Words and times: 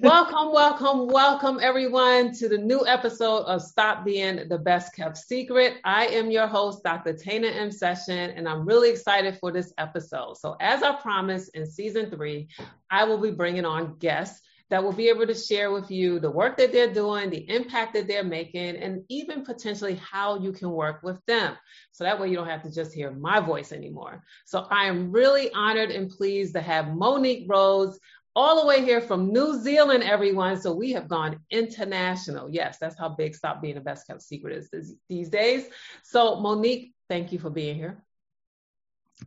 welcome, 0.00 0.52
welcome, 0.52 1.06
welcome, 1.06 1.58
everyone, 1.62 2.32
to 2.32 2.48
the 2.48 2.58
new 2.58 2.86
episode 2.86 3.44
of 3.44 3.62
Stop 3.62 4.04
Being 4.04 4.48
the 4.48 4.58
Best 4.58 4.94
Kept 4.94 5.16
Secret. 5.16 5.74
I 5.84 6.06
am 6.06 6.30
your 6.30 6.46
host, 6.46 6.82
Dr. 6.82 7.12
Tana 7.12 7.46
M. 7.46 7.70
Session, 7.70 8.30
and 8.30 8.48
I'm 8.48 8.66
really 8.66 8.90
excited 8.90 9.38
for 9.38 9.52
this 9.52 9.72
episode. 9.78 10.36
So, 10.36 10.56
as 10.60 10.82
I 10.82 10.96
promised 10.96 11.54
in 11.54 11.66
season 11.66 12.10
three, 12.10 12.48
I 12.90 13.04
will 13.04 13.18
be 13.18 13.30
bringing 13.30 13.64
on 13.64 13.96
guests 13.98 14.40
that 14.70 14.82
will 14.82 14.92
be 14.92 15.08
able 15.08 15.26
to 15.26 15.34
share 15.34 15.70
with 15.70 15.90
you 15.90 16.18
the 16.18 16.30
work 16.30 16.56
that 16.56 16.72
they're 16.72 16.92
doing, 16.92 17.30
the 17.30 17.48
impact 17.50 17.92
that 17.94 18.08
they're 18.08 18.24
making, 18.24 18.76
and 18.76 19.04
even 19.08 19.44
potentially 19.44 19.94
how 19.96 20.38
you 20.38 20.52
can 20.52 20.70
work 20.70 21.02
with 21.02 21.24
them. 21.26 21.54
So 21.92 22.02
that 22.02 22.18
way 22.18 22.28
you 22.28 22.36
don't 22.36 22.48
have 22.48 22.62
to 22.62 22.72
just 22.72 22.92
hear 22.92 23.10
my 23.10 23.40
voice 23.40 23.72
anymore. 23.72 24.24
So 24.46 24.66
I 24.70 24.86
am 24.86 25.12
really 25.12 25.52
honored 25.52 25.90
and 25.90 26.10
pleased 26.10 26.54
to 26.54 26.60
have 26.60 26.94
Monique 26.94 27.46
Rhodes 27.46 28.00
all 28.36 28.60
the 28.60 28.66
way 28.66 28.84
here 28.84 29.00
from 29.00 29.32
New 29.32 29.60
Zealand, 29.60 30.02
everyone. 30.02 30.60
So 30.60 30.72
we 30.74 30.92
have 30.92 31.08
gone 31.08 31.40
international. 31.50 32.50
Yes, 32.50 32.78
that's 32.78 32.98
how 32.98 33.08
big 33.08 33.34
Stop 33.34 33.62
Being 33.62 33.76
the 33.76 33.80
Best 33.80 34.06
Kept 34.06 34.22
Secret 34.22 34.68
is 34.72 34.94
these 35.08 35.28
days. 35.28 35.64
So, 36.02 36.40
Monique, 36.40 36.92
thank 37.08 37.32
you 37.32 37.38
for 37.38 37.50
being 37.50 37.76
here. 37.76 38.02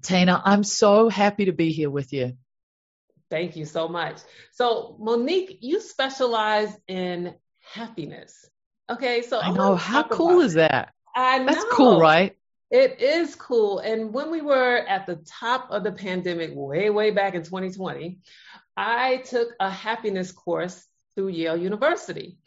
Tina, 0.01 0.41
I'm 0.43 0.63
so 0.63 1.09
happy 1.09 1.45
to 1.45 1.53
be 1.53 1.71
here 1.71 1.89
with 1.89 2.11
you. 2.11 2.33
Thank 3.29 3.55
you 3.55 3.65
so 3.65 3.87
much. 3.87 4.17
So, 4.51 4.97
Monique, 4.99 5.59
you 5.61 5.79
specialize 5.81 6.75
in 6.87 7.35
happiness. 7.73 8.49
Okay, 8.89 9.21
so 9.21 9.39
I 9.39 9.51
know 9.51 9.75
how 9.75 10.03
cool 10.03 10.41
is 10.41 10.53
that? 10.53 10.93
I 11.15 11.39
know. 11.39 11.45
That's 11.45 11.65
cool, 11.71 11.99
right? 11.99 12.37
It 12.69 13.01
is 13.01 13.35
cool. 13.35 13.79
And 13.79 14.13
when 14.13 14.29
we 14.29 14.41
were 14.41 14.77
at 14.77 15.05
the 15.07 15.17
top 15.39 15.71
of 15.71 15.83
the 15.83 15.91
pandemic, 15.91 16.51
way, 16.53 16.89
way 16.89 17.11
back 17.11 17.33
in 17.33 17.43
2020, 17.43 18.19
I 18.77 19.17
took 19.17 19.49
a 19.59 19.69
happiness 19.69 20.31
course 20.31 20.85
through 21.15 21.29
Yale 21.29 21.57
University. 21.57 22.37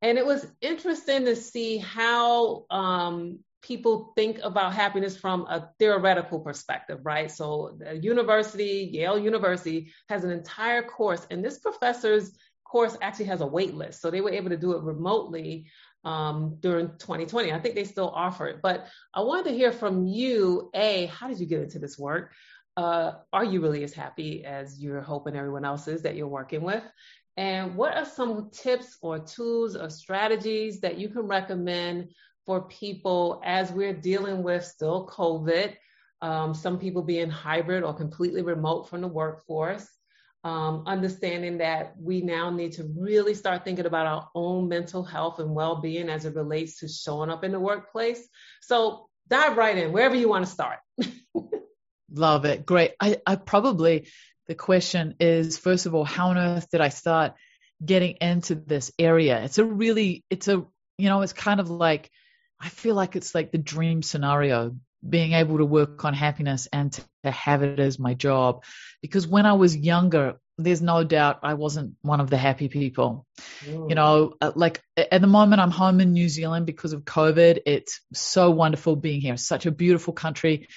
And 0.00 0.18
it 0.18 0.26
was 0.26 0.46
interesting 0.60 1.26
to 1.26 1.36
see 1.36 1.78
how 1.78 2.64
um, 2.70 3.40
people 3.62 4.12
think 4.16 4.38
about 4.42 4.74
happiness 4.74 5.16
from 5.16 5.42
a 5.42 5.70
theoretical 5.78 6.40
perspective, 6.40 7.00
right? 7.04 7.30
So 7.30 7.76
the 7.78 7.96
university, 7.96 8.90
Yale 8.92 9.18
University, 9.18 9.92
has 10.08 10.24
an 10.24 10.30
entire 10.30 10.82
course, 10.82 11.26
and 11.30 11.44
this 11.44 11.58
professor's 11.58 12.36
course 12.64 12.96
actually 13.00 13.26
has 13.26 13.40
a 13.40 13.46
wait 13.46 13.74
list. 13.74 14.00
So 14.00 14.10
they 14.10 14.20
were 14.20 14.32
able 14.32 14.50
to 14.50 14.56
do 14.56 14.72
it 14.72 14.82
remotely 14.82 15.66
um, 16.04 16.56
during 16.60 16.88
2020. 16.98 17.52
I 17.52 17.60
think 17.60 17.74
they 17.74 17.84
still 17.84 18.10
offer 18.10 18.46
it. 18.48 18.60
But 18.62 18.86
I 19.14 19.22
wanted 19.22 19.50
to 19.50 19.56
hear 19.56 19.72
from 19.72 20.06
you, 20.06 20.70
A, 20.74 21.06
how 21.06 21.28
did 21.28 21.40
you 21.40 21.46
get 21.46 21.62
into 21.62 21.78
this 21.78 21.98
work? 21.98 22.32
Uh, 22.76 23.12
are 23.32 23.44
you 23.44 23.60
really 23.60 23.84
as 23.84 23.94
happy 23.94 24.44
as 24.44 24.80
you're 24.80 25.00
hoping 25.00 25.36
everyone 25.36 25.64
else 25.64 25.86
is 25.86 26.02
that 26.02 26.16
you're 26.16 26.26
working 26.26 26.62
with? 26.62 26.82
And 27.36 27.74
what 27.74 27.96
are 27.96 28.04
some 28.04 28.50
tips 28.50 28.96
or 29.00 29.18
tools 29.18 29.76
or 29.76 29.90
strategies 29.90 30.80
that 30.80 30.98
you 30.98 31.08
can 31.08 31.22
recommend 31.22 32.10
for 32.46 32.62
people 32.68 33.40
as 33.44 33.72
we're 33.72 33.94
dealing 33.94 34.42
with 34.42 34.64
still 34.64 35.06
COVID, 35.08 35.74
um, 36.20 36.54
some 36.54 36.78
people 36.78 37.02
being 37.02 37.30
hybrid 37.30 37.82
or 37.82 37.94
completely 37.94 38.42
remote 38.42 38.88
from 38.88 39.00
the 39.00 39.08
workforce, 39.08 39.88
um, 40.44 40.84
understanding 40.86 41.58
that 41.58 41.94
we 41.98 42.20
now 42.20 42.50
need 42.50 42.72
to 42.72 42.84
really 42.96 43.34
start 43.34 43.64
thinking 43.64 43.86
about 43.86 44.06
our 44.06 44.28
own 44.34 44.68
mental 44.68 45.02
health 45.02 45.38
and 45.38 45.54
well 45.54 45.80
being 45.80 46.08
as 46.08 46.26
it 46.26 46.34
relates 46.34 46.78
to 46.80 46.88
showing 46.88 47.30
up 47.30 47.44
in 47.44 47.52
the 47.52 47.60
workplace. 47.60 48.28
So 48.60 49.08
dive 49.28 49.56
right 49.56 49.76
in, 49.76 49.92
wherever 49.92 50.14
you 50.14 50.28
want 50.28 50.44
to 50.44 50.50
start. 50.50 50.78
Love 52.12 52.44
it. 52.44 52.66
Great. 52.66 52.92
I, 53.00 53.18
I 53.26 53.36
probably, 53.36 54.08
the 54.46 54.54
question 54.54 55.14
is 55.20 55.58
first 55.58 55.86
of 55.86 55.94
all, 55.94 56.04
how 56.04 56.28
on 56.28 56.38
earth 56.38 56.68
did 56.70 56.80
I 56.80 56.90
start 56.90 57.34
getting 57.84 58.16
into 58.20 58.54
this 58.54 58.92
area? 58.98 59.42
It's 59.42 59.58
a 59.58 59.64
really, 59.64 60.24
it's 60.30 60.48
a, 60.48 60.64
you 60.98 61.08
know, 61.08 61.22
it's 61.22 61.32
kind 61.32 61.60
of 61.60 61.70
like, 61.70 62.10
I 62.60 62.68
feel 62.68 62.94
like 62.94 63.16
it's 63.16 63.34
like 63.34 63.52
the 63.52 63.58
dream 63.58 64.02
scenario, 64.02 64.76
being 65.06 65.32
able 65.32 65.58
to 65.58 65.64
work 65.64 66.04
on 66.04 66.14
happiness 66.14 66.66
and 66.72 66.92
to, 66.92 67.02
have 67.24 67.62
it 67.62 67.80
as 67.80 67.98
my 67.98 68.12
job. 68.12 68.64
Because 69.00 69.26
when 69.26 69.46
I 69.46 69.54
was 69.54 69.74
younger, 69.74 70.34
there's 70.58 70.82
no 70.82 71.04
doubt 71.04 71.38
I 71.42 71.54
wasn't 71.54 71.94
one 72.02 72.20
of 72.20 72.28
the 72.28 72.36
happy 72.36 72.68
people. 72.68 73.24
Mm. 73.64 73.88
You 73.88 73.94
know, 73.94 74.34
uh, 74.42 74.52
like 74.54 74.82
at 74.98 75.22
the 75.22 75.26
moment 75.26 75.62
I'm 75.62 75.70
home 75.70 76.00
in 76.00 76.12
New 76.12 76.28
Zealand 76.28 76.66
because 76.66 76.92
of 76.92 77.04
COVID. 77.04 77.60
It's 77.64 78.02
so 78.12 78.50
wonderful 78.50 78.94
being 78.94 79.22
here. 79.22 79.38
Such 79.38 79.64
a 79.64 79.70
beautiful 79.70 80.12
country. 80.12 80.68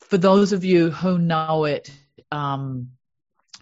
For 0.00 0.18
those 0.18 0.52
of 0.52 0.64
you 0.64 0.90
who 0.90 1.18
know 1.18 1.64
it, 1.64 1.90
um, 2.30 2.90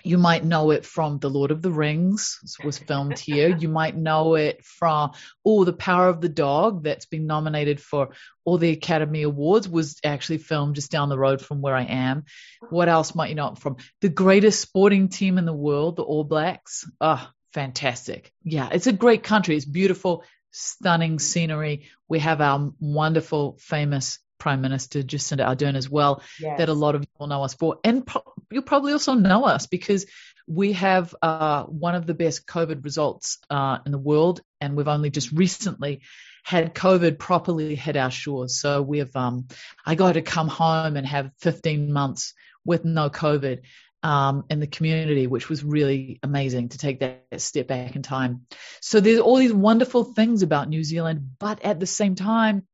you 0.05 0.19
might 0.19 0.45
know 0.45 0.73
it 0.73 0.85
from 0.85 1.19
The 1.19 1.31
Lord 1.31 1.51
of 1.53 1.63
the 1.63 1.71
Rings, 1.71 2.41
was 2.65 2.79
filmed 2.79 3.19
here. 3.19 3.57
You 3.57 3.69
might 3.69 3.97
know 3.97 4.35
it 4.35 4.65
from, 4.65 5.13
oh, 5.45 5.65
The 5.65 5.73
Power 5.73 6.09
of 6.09 6.21
the 6.21 6.29
Dog, 6.29 6.83
that's 6.83 7.07
been 7.07 7.27
nominated 7.27 7.81
for 7.81 8.11
all 8.45 8.59
the 8.59 8.71
Academy 8.71 9.23
Awards, 9.23 9.69
was 9.69 10.01
actually 10.05 10.39
filmed 10.39 10.75
just 10.75 10.91
down 10.91 11.09
the 11.09 11.19
road 11.19 11.41
from 11.41 11.61
where 11.61 11.77
I 11.77 11.85
am. 11.85 12.25
What 12.71 12.89
else 12.89 13.15
might 13.15 13.29
you 13.29 13.37
know 13.37 13.55
from? 13.55 13.77
The 14.01 14.09
greatest 14.09 14.61
sporting 14.61 15.09
team 15.09 15.39
in 15.39 15.45
the 15.45 15.53
world, 15.53 15.97
the 15.97 16.03
All 16.03 16.25
Blacks. 16.25 16.91
Oh, 17.01 17.25
fantastic. 17.53 18.33
Yeah, 18.43 18.71
it's 18.73 18.89
a 18.89 18.93
great 18.93 19.23
country. 19.23 19.57
It's 19.57 19.65
beautiful, 19.65 20.25
stunning 20.51 21.21
scenery. 21.21 21.89
We 22.09 22.19
have 22.19 22.41
our 22.41 22.73
wonderful, 22.81 23.57
famous 23.61 24.19
Prime 24.43 24.61
Minister 24.61 25.05
Jacinda 25.05 25.47
Ardern 25.47 25.77
as 25.77 25.89
well, 25.89 26.21
yes. 26.41 26.59
that 26.59 26.69
a 26.69 26.73
lot 26.73 26.97
of 26.97 27.03
people 27.03 27.29
know 27.29 27.45
us 27.45 27.55
for. 27.55 27.79
And 27.85 28.05
pro- 28.05 28.25
you'll 28.51 28.65
probably 28.65 28.93
also 28.93 29.15
know 29.15 29.45
us 29.45 29.69
because 29.69 30.07
we 30.49 30.73
have 30.73 31.15
uh, 31.23 31.63
one 31.67 31.95
of 31.95 32.07
the 32.07 32.15
best 32.15 32.45
COVID 32.45 32.85
results 32.85 33.39
uh, 33.49 33.79
in 33.87 33.93
the 33.93 33.99
world, 33.99 34.41
and 34.61 34.77
we've 34.77 34.89
only 34.89 35.11
just 35.11 35.31
recently 35.31 36.01
had 36.43 36.75
COVID 36.75 37.21
properly 37.21 37.77
hit 37.77 37.97
our 37.97 38.11
shores. 38.11 38.59
So 38.59 38.83
we 38.83 38.99
have, 38.99 39.15
um, 39.15 39.47
I 39.87 39.95
got 39.95 40.15
to 40.15 40.23
come 40.23 40.49
home 40.49 40.97
and 40.97 41.07
have 41.07 41.31
15 41.39 41.93
months 41.93 42.35
with 42.65 42.85
no 42.85 43.11
COVID 43.11 43.61
um, 44.03 44.45
in 44.51 44.59
the 44.59 44.67
community, 44.67 45.29
which 45.29 45.49
was 45.49 45.63
really 45.63 46.19
amazing 46.25 46.71
to 46.71 46.79
take 46.79 46.99
that 46.99 47.27
step 47.41 47.69
back 47.69 47.95
in 47.95 48.03
time. 48.03 48.47
So 48.81 48.99
there's 48.99 49.21
all 49.21 49.37
these 49.37 49.53
wonderful 49.53 50.03
things 50.03 50.43
about 50.43 50.69
New 50.69 50.83
Zealand, 50.83 51.31
but 51.39 51.65
at 51.65 51.79
the 51.79 51.87
same 51.87 52.17
time, 52.17 52.67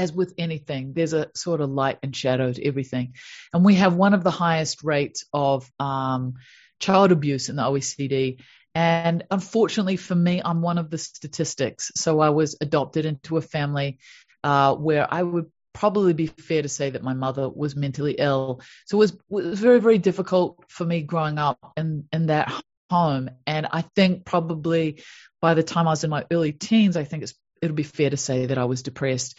as 0.00 0.12
with 0.12 0.32
anything, 0.38 0.94
there's 0.94 1.12
a 1.12 1.30
sort 1.34 1.60
of 1.60 1.70
light 1.70 1.98
and 2.02 2.16
shadow 2.16 2.50
to 2.52 2.66
everything. 2.66 3.14
And 3.52 3.64
we 3.64 3.74
have 3.74 3.94
one 3.94 4.14
of 4.14 4.24
the 4.24 4.30
highest 4.30 4.82
rates 4.82 5.26
of 5.32 5.70
um, 5.78 6.34
child 6.78 7.12
abuse 7.12 7.50
in 7.50 7.56
the 7.56 7.62
OECD. 7.62 8.40
And 8.74 9.24
unfortunately 9.30 9.96
for 9.96 10.14
me, 10.14 10.40
I'm 10.42 10.62
one 10.62 10.78
of 10.78 10.90
the 10.90 10.98
statistics. 10.98 11.92
So 11.96 12.20
I 12.20 12.30
was 12.30 12.56
adopted 12.60 13.04
into 13.04 13.36
a 13.36 13.42
family 13.42 13.98
uh, 14.42 14.74
where 14.74 15.06
I 15.12 15.22
would 15.22 15.50
probably 15.74 16.14
be 16.14 16.28
fair 16.28 16.62
to 16.62 16.68
say 16.68 16.90
that 16.90 17.02
my 17.02 17.14
mother 17.14 17.48
was 17.48 17.76
mentally 17.76 18.16
ill. 18.18 18.62
So 18.86 18.96
it 18.96 19.00
was, 19.00 19.12
it 19.12 19.20
was 19.28 19.60
very, 19.60 19.80
very 19.80 19.98
difficult 19.98 20.64
for 20.68 20.84
me 20.84 21.02
growing 21.02 21.38
up 21.38 21.58
in, 21.76 22.08
in 22.12 22.26
that 22.26 22.50
home. 22.88 23.30
And 23.46 23.66
I 23.70 23.82
think 23.82 24.24
probably 24.24 25.02
by 25.42 25.54
the 25.54 25.62
time 25.62 25.86
I 25.86 25.92
was 25.92 26.04
in 26.04 26.10
my 26.10 26.24
early 26.30 26.52
teens, 26.52 26.96
I 26.96 27.04
think 27.04 27.22
it's, 27.22 27.34
it'll 27.60 27.76
be 27.76 27.82
fair 27.82 28.10
to 28.10 28.16
say 28.16 28.46
that 28.46 28.58
I 28.58 28.64
was 28.64 28.82
depressed. 28.82 29.38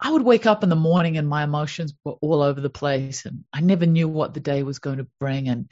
I 0.00 0.10
would 0.10 0.22
wake 0.22 0.46
up 0.46 0.62
in 0.62 0.68
the 0.68 0.76
morning 0.76 1.16
and 1.16 1.28
my 1.28 1.44
emotions 1.44 1.94
were 2.04 2.12
all 2.20 2.42
over 2.42 2.60
the 2.60 2.70
place 2.70 3.26
and 3.26 3.44
I 3.52 3.60
never 3.60 3.86
knew 3.86 4.08
what 4.08 4.34
the 4.34 4.40
day 4.40 4.62
was 4.62 4.78
going 4.78 4.98
to 4.98 5.06
bring. 5.20 5.48
And, 5.48 5.68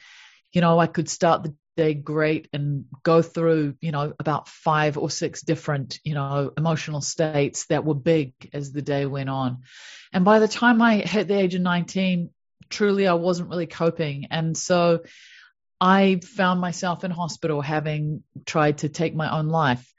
you 0.52 0.60
know, 0.60 0.78
I 0.78 0.86
could 0.86 1.08
start 1.08 1.42
the 1.42 1.54
day 1.76 1.94
great 1.94 2.48
and 2.52 2.84
go 3.02 3.22
through, 3.22 3.76
you 3.80 3.92
know, 3.92 4.12
about 4.18 4.48
five 4.48 4.98
or 4.98 5.10
six 5.10 5.42
different, 5.42 5.98
you 6.04 6.14
know, 6.14 6.52
emotional 6.56 7.00
states 7.00 7.66
that 7.66 7.84
were 7.84 7.94
big 7.94 8.32
as 8.52 8.72
the 8.72 8.82
day 8.82 9.06
went 9.06 9.30
on. 9.30 9.62
And 10.12 10.24
by 10.24 10.38
the 10.38 10.48
time 10.48 10.80
I 10.82 10.98
hit 10.98 11.28
the 11.28 11.38
age 11.38 11.54
of 11.54 11.62
19, 11.62 12.30
truly 12.68 13.06
I 13.06 13.14
wasn't 13.14 13.50
really 13.50 13.66
coping. 13.66 14.26
And 14.30 14.56
so 14.56 15.02
I 15.80 16.20
found 16.22 16.60
myself 16.60 17.04
in 17.04 17.10
hospital 17.10 17.60
having 17.60 18.22
tried 18.46 18.78
to 18.78 18.88
take 18.88 19.14
my 19.14 19.36
own 19.36 19.48
life. 19.48 19.92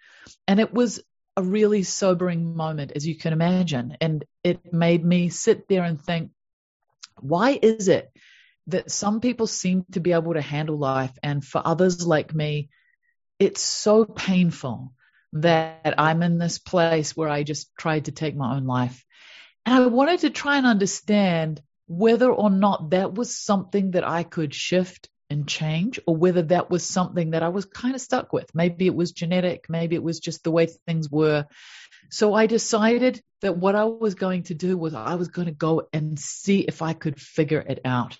And 0.47 0.59
it 0.59 0.73
was 0.73 1.01
a 1.35 1.43
really 1.43 1.83
sobering 1.83 2.55
moment, 2.55 2.91
as 2.95 3.05
you 3.07 3.17
can 3.17 3.33
imagine. 3.33 3.97
And 4.01 4.23
it 4.43 4.73
made 4.73 5.03
me 5.03 5.29
sit 5.29 5.67
there 5.67 5.83
and 5.83 6.01
think, 6.01 6.31
why 7.19 7.57
is 7.61 7.87
it 7.87 8.11
that 8.67 8.91
some 8.91 9.19
people 9.19 9.47
seem 9.47 9.85
to 9.91 9.99
be 9.99 10.13
able 10.13 10.33
to 10.33 10.41
handle 10.41 10.77
life, 10.77 11.17
and 11.21 11.43
for 11.43 11.61
others 11.63 12.05
like 12.05 12.33
me, 12.33 12.69
it's 13.39 13.61
so 13.61 14.05
painful 14.05 14.93
that 15.33 15.95
I'm 15.97 16.21
in 16.23 16.37
this 16.37 16.59
place 16.59 17.17
where 17.17 17.29
I 17.29 17.43
just 17.43 17.75
tried 17.77 18.05
to 18.05 18.11
take 18.11 18.35
my 18.35 18.55
own 18.55 18.65
life. 18.65 19.03
And 19.65 19.83
I 19.83 19.87
wanted 19.87 20.19
to 20.21 20.29
try 20.29 20.57
and 20.57 20.67
understand 20.67 21.61
whether 21.87 22.31
or 22.31 22.49
not 22.49 22.91
that 22.91 23.13
was 23.13 23.35
something 23.35 23.91
that 23.91 24.07
I 24.07 24.23
could 24.23 24.53
shift 24.53 25.09
and 25.29 25.47
change, 25.47 25.99
or 26.05 26.15
whether 26.15 26.41
that 26.43 26.69
was 26.69 26.83
something 26.83 27.31
that 27.31 27.43
I 27.43 27.49
was 27.49 27.65
kind 27.65 27.95
of 27.95 28.01
stuck 28.01 28.33
with. 28.33 28.53
Maybe 28.53 28.85
it 28.85 28.95
was 28.95 29.11
genetic, 29.11 29.69
maybe 29.69 29.95
it 29.95 30.03
was 30.03 30.19
just 30.19 30.43
the 30.43 30.51
way 30.51 30.67
things 30.87 31.09
were. 31.09 31.45
So 32.09 32.33
I 32.33 32.45
decided 32.45 33.21
that 33.41 33.57
what 33.57 33.75
I 33.75 33.85
was 33.85 34.15
going 34.15 34.43
to 34.43 34.53
do 34.53 34.77
was 34.77 34.93
I 34.93 35.15
was 35.15 35.29
going 35.29 35.47
to 35.47 35.53
go 35.53 35.87
and 35.91 36.19
see 36.19 36.59
if 36.59 36.81
I 36.81 36.93
could 36.93 37.19
figure 37.19 37.59
it 37.59 37.81
out. 37.85 38.17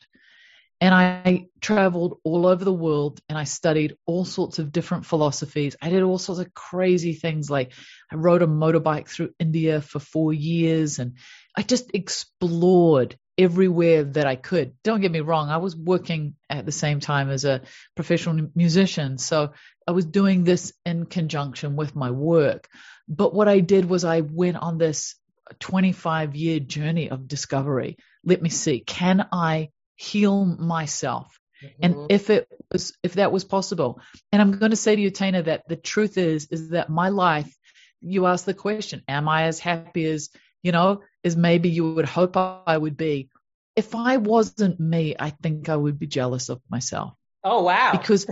And 0.82 0.94
I 0.94 1.48
traveled 1.62 2.20
all 2.26 2.46
over 2.46 2.66
the 2.66 2.74
world 2.74 3.22
and 3.30 3.38
I 3.38 3.46
studied 3.46 3.96
all 4.06 4.26
sorts 4.26 4.60
of 4.60 4.74
different 4.74 5.06
philosophies. 5.06 5.78
I 5.82 5.90
did 5.90 6.04
all 6.04 6.18
sorts 6.18 6.42
of 6.42 6.54
crazy 6.54 7.14
things 7.14 7.50
like 7.50 7.72
I 8.12 8.16
rode 8.16 8.42
a 8.42 8.48
motorbike 8.48 9.08
through 9.08 9.34
India 9.40 9.82
for 9.82 10.00
four 10.00 10.34
years 10.34 11.00
and 11.00 11.14
I 11.56 11.62
just 11.62 11.92
explored 11.94 13.18
everywhere 13.38 14.04
that 14.04 14.28
I 14.28 14.36
could. 14.36 14.74
Don't 14.84 15.02
get 15.02 15.12
me 15.12 15.22
wrong, 15.22 15.50
I 15.50 15.58
was 15.58 15.76
working 15.76 16.36
at 16.50 16.66
the 16.66 16.72
same 16.72 17.00
time 17.00 17.30
as 17.30 17.46
a 17.46 17.62
professional 17.96 18.50
musician. 18.56 19.18
So 19.18 19.54
I 19.88 19.92
was 19.92 20.06
doing 20.06 20.44
this 20.44 20.74
in 20.86 21.06
conjunction 21.06 21.76
with 21.76 21.96
my 21.96 22.12
work. 22.12 22.68
But 23.08 23.34
what 23.34 23.48
I 23.48 23.60
did 23.60 23.86
was 23.86 24.06
I 24.06 24.22
went 24.22 24.58
on 24.58 24.78
this 24.78 25.16
25 25.60 26.36
year 26.36 26.60
journey 26.60 27.10
of 27.10 27.28
discovery. 27.28 27.98
Let 28.24 28.42
me 28.42 28.50
see, 28.50 28.80
can 28.80 29.28
I 29.32 29.70
heal 29.96 30.46
myself? 30.46 31.40
Mm-hmm. 31.64 31.84
And 31.84 32.12
if 32.12 32.30
it 32.30 32.48
was, 32.72 32.94
if 33.04 33.14
that 33.16 33.32
was 33.32 33.44
possible, 33.44 34.00
and 34.32 34.42
I'm 34.42 34.58
going 34.58 34.72
to 34.72 34.78
say 34.78 34.96
to 34.96 35.02
you, 35.02 35.10
Tina, 35.10 35.44
that 35.44 35.68
the 35.68 35.76
truth 35.76 36.18
is, 36.18 36.48
is 36.52 36.70
that 36.70 36.90
my 36.90 37.10
life, 37.10 37.54
you 38.02 38.26
ask 38.26 38.46
the 38.46 38.54
question, 38.54 39.02
am 39.08 39.30
I 39.30 39.44
as 39.44 39.60
happy 39.60 40.06
as, 40.06 40.30
you 40.64 40.72
know, 40.72 41.02
as 41.24 41.36
maybe 41.36 41.70
you 41.70 41.94
would 41.94 42.06
hope 42.06 42.36
I 42.38 42.78
would 42.78 42.98
be? 42.98 43.30
If 43.76 43.94
I 43.96 44.18
wasn't 44.18 44.80
me, 44.80 45.16
I 45.20 45.30
think 45.30 45.70
I 45.70 45.76
would 45.76 46.00
be 46.00 46.08
jealous 46.08 46.50
of 46.50 46.62
myself. 46.70 47.14
Oh, 47.44 47.64
wow. 47.64 47.92
Because 47.92 48.26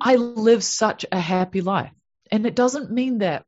I 0.00 0.16
live 0.16 0.62
such 0.64 1.06
a 1.10 1.20
happy 1.20 1.60
life. 1.60 1.92
And 2.30 2.46
it 2.46 2.54
doesn't 2.54 2.90
mean 2.90 3.18
that 3.18 3.44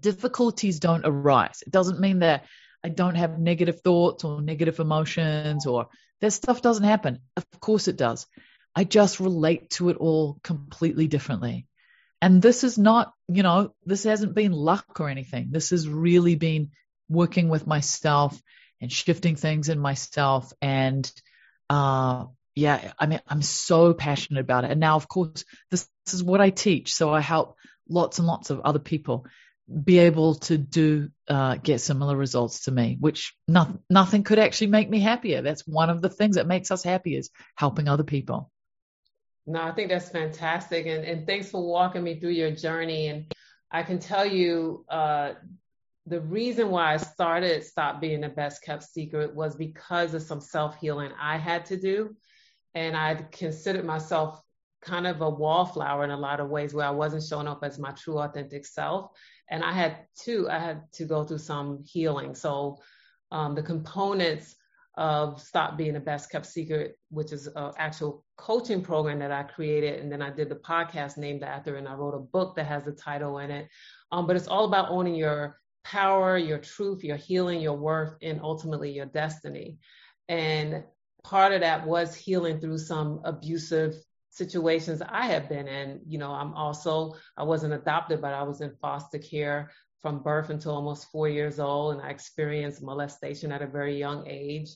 difficulties 0.00 0.80
don't 0.80 1.04
arise. 1.04 1.62
It 1.66 1.72
doesn't 1.72 2.00
mean 2.00 2.20
that 2.20 2.44
I 2.82 2.88
don't 2.88 3.14
have 3.14 3.38
negative 3.38 3.80
thoughts 3.80 4.24
or 4.24 4.40
negative 4.42 4.78
emotions 4.78 5.66
or 5.66 5.88
that 6.20 6.32
stuff 6.32 6.62
doesn't 6.62 6.84
happen. 6.84 7.20
Of 7.36 7.46
course 7.60 7.88
it 7.88 7.96
does. 7.96 8.26
I 8.74 8.84
just 8.84 9.20
relate 9.20 9.70
to 9.70 9.88
it 9.88 9.96
all 9.96 10.38
completely 10.42 11.06
differently. 11.06 11.66
And 12.20 12.42
this 12.42 12.64
is 12.64 12.78
not, 12.78 13.12
you 13.28 13.42
know, 13.42 13.74
this 13.84 14.04
hasn't 14.04 14.34
been 14.34 14.52
luck 14.52 15.00
or 15.00 15.08
anything. 15.08 15.48
This 15.50 15.70
has 15.70 15.88
really 15.88 16.34
been 16.34 16.70
working 17.08 17.48
with 17.48 17.66
myself 17.66 18.40
and 18.80 18.92
shifting 18.92 19.36
things 19.36 19.68
in 19.68 19.78
myself. 19.78 20.52
And, 20.60 21.10
uh, 21.70 22.26
yeah, 22.54 22.92
I 22.98 23.06
mean, 23.06 23.20
I'm 23.26 23.42
so 23.42 23.94
passionate 23.94 24.40
about 24.40 24.64
it. 24.64 24.70
And 24.70 24.80
now, 24.80 24.96
of 24.96 25.08
course, 25.08 25.44
this, 25.70 25.88
this 26.06 26.14
is 26.14 26.22
what 26.22 26.40
I 26.40 26.50
teach. 26.50 26.94
So 26.94 27.12
I 27.12 27.20
help 27.20 27.56
lots 27.88 28.18
and 28.18 28.26
lots 28.26 28.50
of 28.50 28.60
other 28.60 28.78
people 28.78 29.26
be 29.82 29.98
able 29.98 30.34
to 30.34 30.58
do 30.58 31.08
uh, 31.28 31.56
get 31.56 31.80
similar 31.80 32.16
results 32.16 32.64
to 32.64 32.70
me, 32.70 32.96
which 33.00 33.34
no, 33.48 33.78
nothing 33.88 34.22
could 34.22 34.38
actually 34.38 34.66
make 34.66 34.90
me 34.90 35.00
happier. 35.00 35.40
That's 35.40 35.66
one 35.66 35.90
of 35.90 36.02
the 36.02 36.10
things 36.10 36.36
that 36.36 36.46
makes 36.46 36.70
us 36.70 36.82
happy 36.82 37.16
is 37.16 37.30
helping 37.54 37.88
other 37.88 38.04
people. 38.04 38.50
No, 39.46 39.62
I 39.62 39.72
think 39.72 39.90
that's 39.90 40.08
fantastic, 40.08 40.86
and 40.86 41.04
and 41.04 41.26
thanks 41.26 41.50
for 41.50 41.62
walking 41.62 42.02
me 42.02 42.18
through 42.18 42.30
your 42.30 42.50
journey. 42.50 43.08
And 43.08 43.34
I 43.70 43.82
can 43.82 43.98
tell 43.98 44.24
you, 44.24 44.84
uh, 44.88 45.34
the 46.06 46.20
reason 46.20 46.70
why 46.70 46.94
I 46.94 46.96
started 46.98 47.64
Stop 47.64 48.00
Being 48.00 48.20
the 48.20 48.28
Best 48.28 48.62
Kept 48.62 48.82
Secret 48.82 49.34
was 49.34 49.56
because 49.56 50.14
of 50.14 50.22
some 50.22 50.40
self 50.40 50.78
healing 50.78 51.10
I 51.20 51.38
had 51.38 51.64
to 51.66 51.76
do, 51.76 52.14
and 52.74 52.96
I 52.96 53.14
considered 53.32 53.84
myself 53.84 54.40
kind 54.82 55.06
of 55.06 55.22
a 55.22 55.30
wallflower 55.30 56.04
in 56.04 56.10
a 56.10 56.16
lot 56.16 56.40
of 56.40 56.50
ways 56.50 56.74
where 56.74 56.86
I 56.86 56.90
wasn't 56.90 57.24
showing 57.24 57.48
up 57.48 57.64
as 57.64 57.78
my 57.78 57.92
true 57.92 58.18
authentic 58.18 58.66
self 58.66 59.12
and 59.50 59.62
I 59.62 59.72
had 59.72 59.98
to 60.24 60.48
I 60.48 60.58
had 60.58 60.92
to 60.94 61.04
go 61.04 61.24
through 61.24 61.38
some 61.38 61.82
healing. 61.84 62.34
So 62.34 62.78
um, 63.30 63.54
the 63.54 63.62
components 63.62 64.56
of 64.96 65.40
Stop 65.40 65.76
Being 65.76 65.94
the 65.94 66.00
Best 66.00 66.30
Kept 66.30 66.46
Secret, 66.46 66.96
which 67.10 67.32
is 67.32 67.48
an 67.48 67.72
actual 67.78 68.24
coaching 68.36 68.80
program 68.80 69.18
that 69.18 69.32
I 69.32 69.42
created, 69.42 70.00
and 70.00 70.10
then 70.10 70.22
I 70.22 70.30
did 70.30 70.48
the 70.48 70.56
podcast 70.56 71.16
named 71.16 71.42
after, 71.42 71.76
and 71.76 71.88
I 71.88 71.94
wrote 71.94 72.14
a 72.14 72.20
book 72.20 72.54
that 72.56 72.66
has 72.66 72.84
the 72.84 72.92
title 72.92 73.38
in 73.38 73.50
it. 73.50 73.68
Um, 74.12 74.26
but 74.26 74.36
it's 74.36 74.46
all 74.46 74.66
about 74.66 74.90
owning 74.90 75.16
your 75.16 75.60
power, 75.84 76.36
your 76.36 76.58
truth, 76.58 77.04
your 77.04 77.16
healing, 77.16 77.60
your 77.60 77.76
worth, 77.76 78.16
and 78.22 78.40
ultimately 78.42 78.90
your 78.90 79.06
destiny. 79.06 79.78
And 80.28 80.84
part 81.22 81.52
of 81.52 81.60
that 81.60 81.86
was 81.86 82.14
healing 82.14 82.60
through 82.60 82.78
some 82.78 83.20
abusive 83.24 83.94
situations 84.30 85.02
I 85.06 85.26
have 85.26 85.48
been 85.48 85.68
in. 85.68 86.00
You 86.06 86.18
know, 86.18 86.32
I'm 86.32 86.54
also, 86.54 87.14
I 87.36 87.44
wasn't 87.44 87.74
adopted, 87.74 88.20
but 88.20 88.34
I 88.34 88.42
was 88.42 88.60
in 88.60 88.74
foster 88.80 89.18
care 89.18 89.70
from 90.00 90.22
birth 90.22 90.50
until 90.50 90.72
almost 90.72 91.10
four 91.10 91.28
years 91.28 91.60
old, 91.60 91.94
and 91.94 92.02
I 92.02 92.10
experienced 92.10 92.82
molestation 92.82 93.52
at 93.52 93.62
a 93.62 93.66
very 93.66 93.98
young 93.98 94.26
age. 94.26 94.70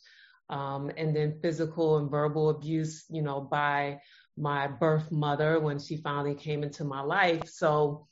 Um, 0.51 0.91
and 0.97 1.15
then 1.15 1.39
physical 1.43 1.99
and 1.99 2.11
verbal 2.11 2.49
abuse, 2.49 3.05
you 3.11 3.21
know, 3.21 3.41
by 3.41 4.01
my 4.39 4.67
birth 4.67 5.11
mother 5.13 5.61
when 5.61 5.79
she 5.79 5.97
finally 5.99 6.35
came 6.35 6.63
into 6.63 6.85
my 6.85 7.01
life. 7.01 7.49
So 7.51 8.07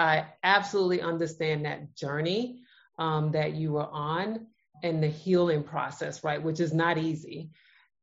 I 0.00 0.28
absolutely 0.42 1.02
understand 1.02 1.66
that 1.66 1.94
journey 1.94 2.62
um, 2.98 3.32
that 3.32 3.52
you 3.52 3.72
were 3.72 3.86
on 3.86 4.46
and 4.82 5.02
the 5.02 5.08
healing 5.08 5.62
process, 5.62 6.24
right? 6.24 6.42
Which 6.42 6.58
is 6.58 6.72
not 6.72 6.96
easy. 6.96 7.50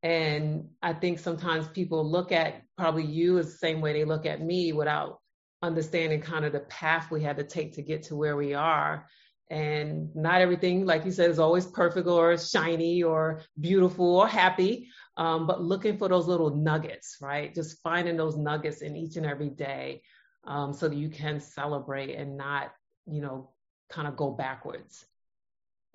And 0.04 0.70
I 0.84 0.94
think 0.94 1.18
sometimes 1.18 1.68
people 1.68 2.08
look 2.08 2.32
at 2.32 2.62
probably 2.78 3.04
you 3.04 3.40
as 3.40 3.48
the 3.48 3.58
same 3.58 3.82
way 3.82 3.94
they 3.94 4.06
look 4.06 4.28
at 4.28 4.44
me 4.44 4.74
without 4.74 5.22
understanding 5.64 6.22
kind 6.22 6.46
of 6.46 6.54
the 6.54 6.60
path 6.60 7.10
we 7.10 7.24
had 7.24 7.38
to 7.38 7.44
take 7.44 7.74
to 7.74 7.82
get 7.82 8.04
to 8.04 8.16
where 8.16 8.38
we 8.38 8.54
are. 8.54 9.08
And 9.50 10.16
not 10.16 10.42
everything, 10.42 10.86
like 10.86 11.04
you 11.04 11.12
said, 11.12 11.32
is 11.32 11.40
always 11.40 11.66
perfect 11.66 12.08
or 12.08 12.38
shiny 12.38 13.02
or 13.02 13.42
beautiful 13.60 14.18
or 14.18 14.28
happy, 14.28 14.90
um, 15.16 15.48
but 15.48 15.64
looking 15.64 15.98
for 15.98 16.10
those 16.10 16.28
little 16.28 16.56
nuggets, 16.56 17.18
right? 17.22 17.56
Just 17.56 17.82
finding 17.82 18.18
those 18.18 18.38
nuggets 18.38 18.84
in 18.84 18.96
each 18.96 19.16
and 19.16 19.26
every 19.26 19.50
day 19.50 20.04
um, 20.48 20.74
so 20.74 20.88
that 20.88 20.96
you 20.96 21.10
can 21.10 21.40
celebrate 21.40 22.16
and 22.16 22.38
not, 22.38 22.74
you 23.06 23.22
know, 23.22 23.50
kind 23.90 24.08
of 24.08 24.16
go 24.16 24.32
backwards. 24.32 25.06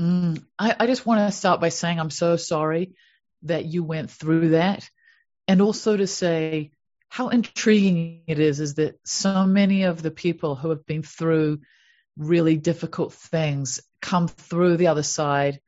Mm, 0.00 0.44
I, 0.58 0.76
I 0.78 0.86
just 0.86 1.06
want 1.06 1.20
to 1.20 1.36
start 1.36 1.60
by 1.60 1.70
saying 1.70 1.98
I'm 1.98 2.10
so 2.10 2.36
sorry 2.36 2.94
that 3.42 3.64
you 3.64 3.82
went 3.82 4.10
through 4.10 4.50
that. 4.50 4.88
And 5.48 5.60
also 5.60 5.96
to 5.96 6.06
say 6.06 6.70
how 7.08 7.28
intriguing 7.28 8.22
it 8.26 8.38
is, 8.38 8.60
is 8.60 8.74
that 8.74 9.00
so 9.04 9.44
many 9.44 9.82
of 9.84 10.02
the 10.02 10.10
people 10.10 10.54
who 10.54 10.70
have 10.70 10.86
been 10.86 11.02
through 11.02 11.60
really 12.16 12.56
difficult 12.56 13.12
things 13.12 13.80
come 14.00 14.28
through 14.28 14.76
the 14.76 14.88
other 14.88 15.02
side 15.02 15.60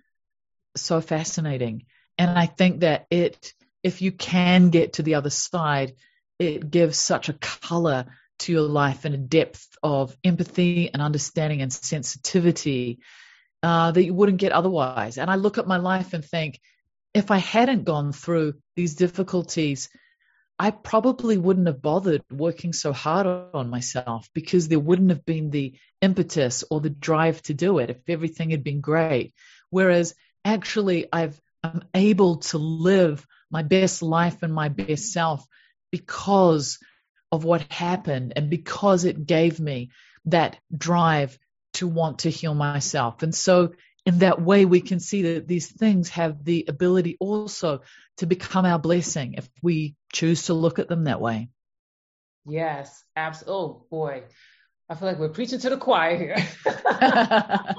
so 0.76 1.00
fascinating. 1.00 1.84
And 2.18 2.30
I 2.30 2.46
think 2.46 2.80
that 2.80 3.06
it, 3.10 3.52
if 3.82 4.02
you 4.02 4.12
can 4.12 4.70
get 4.70 4.94
to 4.94 5.02
the 5.02 5.14
other 5.14 5.30
side, 5.30 5.94
it 6.38 6.70
gives 6.70 6.98
such 6.98 7.28
a 7.28 7.34
color 7.34 8.06
to 8.44 8.52
your 8.52 8.62
life 8.62 9.04
and 9.04 9.14
a 9.14 9.18
depth 9.18 9.66
of 9.82 10.16
empathy 10.24 10.90
and 10.92 11.02
understanding 11.02 11.62
and 11.62 11.72
sensitivity 11.72 13.00
uh, 13.62 13.90
that 13.90 14.04
you 14.04 14.14
wouldn't 14.14 14.38
get 14.38 14.52
otherwise. 14.52 15.18
And 15.18 15.30
I 15.30 15.36
look 15.36 15.58
at 15.58 15.66
my 15.66 15.78
life 15.78 16.12
and 16.14 16.24
think, 16.24 16.60
if 17.14 17.30
I 17.30 17.38
hadn't 17.38 17.84
gone 17.84 18.12
through 18.12 18.54
these 18.76 18.94
difficulties, 18.94 19.88
I 20.58 20.70
probably 20.70 21.38
wouldn't 21.38 21.66
have 21.66 21.82
bothered 21.82 22.22
working 22.30 22.72
so 22.72 22.92
hard 22.92 23.26
on 23.26 23.70
myself 23.70 24.28
because 24.34 24.68
there 24.68 24.78
wouldn't 24.78 25.10
have 25.10 25.24
been 25.24 25.50
the 25.50 25.74
impetus 26.00 26.64
or 26.70 26.80
the 26.80 26.90
drive 26.90 27.42
to 27.42 27.54
do 27.54 27.78
it 27.78 27.90
if 27.90 27.98
everything 28.08 28.50
had 28.50 28.62
been 28.62 28.80
great. 28.80 29.32
Whereas 29.70 30.14
actually 30.44 31.06
I've, 31.12 31.40
I'm 31.62 31.84
able 31.94 32.36
to 32.50 32.58
live 32.58 33.26
my 33.50 33.62
best 33.62 34.02
life 34.02 34.42
and 34.42 34.52
my 34.52 34.68
best 34.68 35.12
self 35.12 35.44
because 35.90 36.78
of 37.34 37.44
what 37.44 37.70
happened 37.72 38.32
and 38.36 38.50
because 38.50 39.04
it 39.04 39.26
gave 39.26 39.60
me 39.60 39.90
that 40.26 40.56
drive 40.76 41.38
to 41.74 41.86
want 41.88 42.20
to 42.20 42.30
heal 42.30 42.54
myself. 42.54 43.22
And 43.22 43.34
so 43.34 43.72
in 44.06 44.20
that 44.20 44.40
way, 44.40 44.64
we 44.64 44.80
can 44.80 45.00
see 45.00 45.22
that 45.22 45.48
these 45.48 45.70
things 45.70 46.10
have 46.10 46.44
the 46.44 46.66
ability 46.68 47.16
also 47.20 47.82
to 48.18 48.26
become 48.26 48.64
our 48.64 48.78
blessing 48.78 49.34
if 49.34 49.48
we 49.62 49.96
choose 50.12 50.44
to 50.44 50.54
look 50.54 50.78
at 50.78 50.88
them 50.88 51.04
that 51.04 51.20
way. 51.20 51.48
Yes, 52.46 53.02
absolutely. 53.16 53.54
Oh 53.54 53.86
boy, 53.90 54.22
I 54.88 54.94
feel 54.94 55.08
like 55.08 55.18
we're 55.18 55.30
preaching 55.30 55.58
to 55.60 55.70
the 55.70 55.78
choir 55.78 56.16
here. 56.16 56.36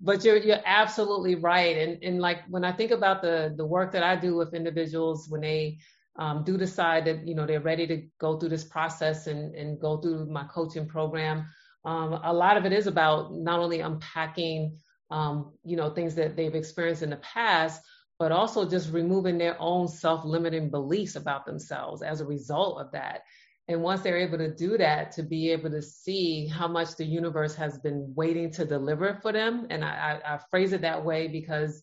but 0.00 0.24
you're 0.24 0.38
you're 0.38 0.62
absolutely 0.64 1.34
right. 1.34 1.76
And 1.76 2.02
and 2.02 2.20
like 2.20 2.38
when 2.48 2.64
I 2.64 2.72
think 2.72 2.90
about 2.90 3.20
the 3.20 3.52
the 3.54 3.66
work 3.66 3.92
that 3.92 4.02
I 4.02 4.16
do 4.16 4.34
with 4.34 4.54
individuals 4.54 5.28
when 5.28 5.42
they 5.42 5.78
um, 6.16 6.44
do 6.44 6.56
decide 6.56 7.04
that 7.06 7.26
you 7.26 7.34
know 7.34 7.46
they're 7.46 7.60
ready 7.60 7.86
to 7.86 8.02
go 8.20 8.38
through 8.38 8.50
this 8.50 8.64
process 8.64 9.26
and 9.26 9.54
and 9.54 9.80
go 9.80 9.98
through 9.98 10.26
my 10.26 10.44
coaching 10.44 10.86
program, 10.86 11.46
um, 11.84 12.20
a 12.22 12.32
lot 12.32 12.56
of 12.56 12.64
it 12.64 12.72
is 12.72 12.86
about 12.86 13.34
not 13.34 13.60
only 13.60 13.80
unpacking 13.80 14.78
um, 15.10 15.52
you 15.64 15.76
know, 15.76 15.90
things 15.90 16.14
that 16.16 16.36
they've 16.36 16.54
experienced 16.54 17.02
in 17.02 17.10
the 17.10 17.16
past, 17.16 17.82
but 18.18 18.32
also 18.32 18.68
just 18.68 18.92
removing 18.92 19.38
their 19.38 19.56
own 19.60 19.88
self-limiting 19.88 20.70
beliefs 20.70 21.16
about 21.16 21.46
themselves 21.46 22.02
as 22.02 22.20
a 22.20 22.26
result 22.26 22.80
of 22.80 22.92
that. 22.92 23.22
And 23.66 23.82
once 23.82 24.02
they're 24.02 24.18
able 24.18 24.38
to 24.38 24.54
do 24.54 24.76
that, 24.78 25.12
to 25.12 25.22
be 25.22 25.50
able 25.50 25.70
to 25.70 25.82
see 25.82 26.46
how 26.46 26.68
much 26.68 26.96
the 26.96 27.04
universe 27.04 27.54
has 27.54 27.78
been 27.78 28.12
waiting 28.14 28.50
to 28.52 28.64
deliver 28.64 29.18
for 29.22 29.32
them. 29.32 29.66
And 29.70 29.84
I, 29.84 30.20
I, 30.24 30.34
I 30.34 30.38
phrase 30.50 30.72
it 30.72 30.82
that 30.82 31.04
way 31.04 31.28
because 31.28 31.82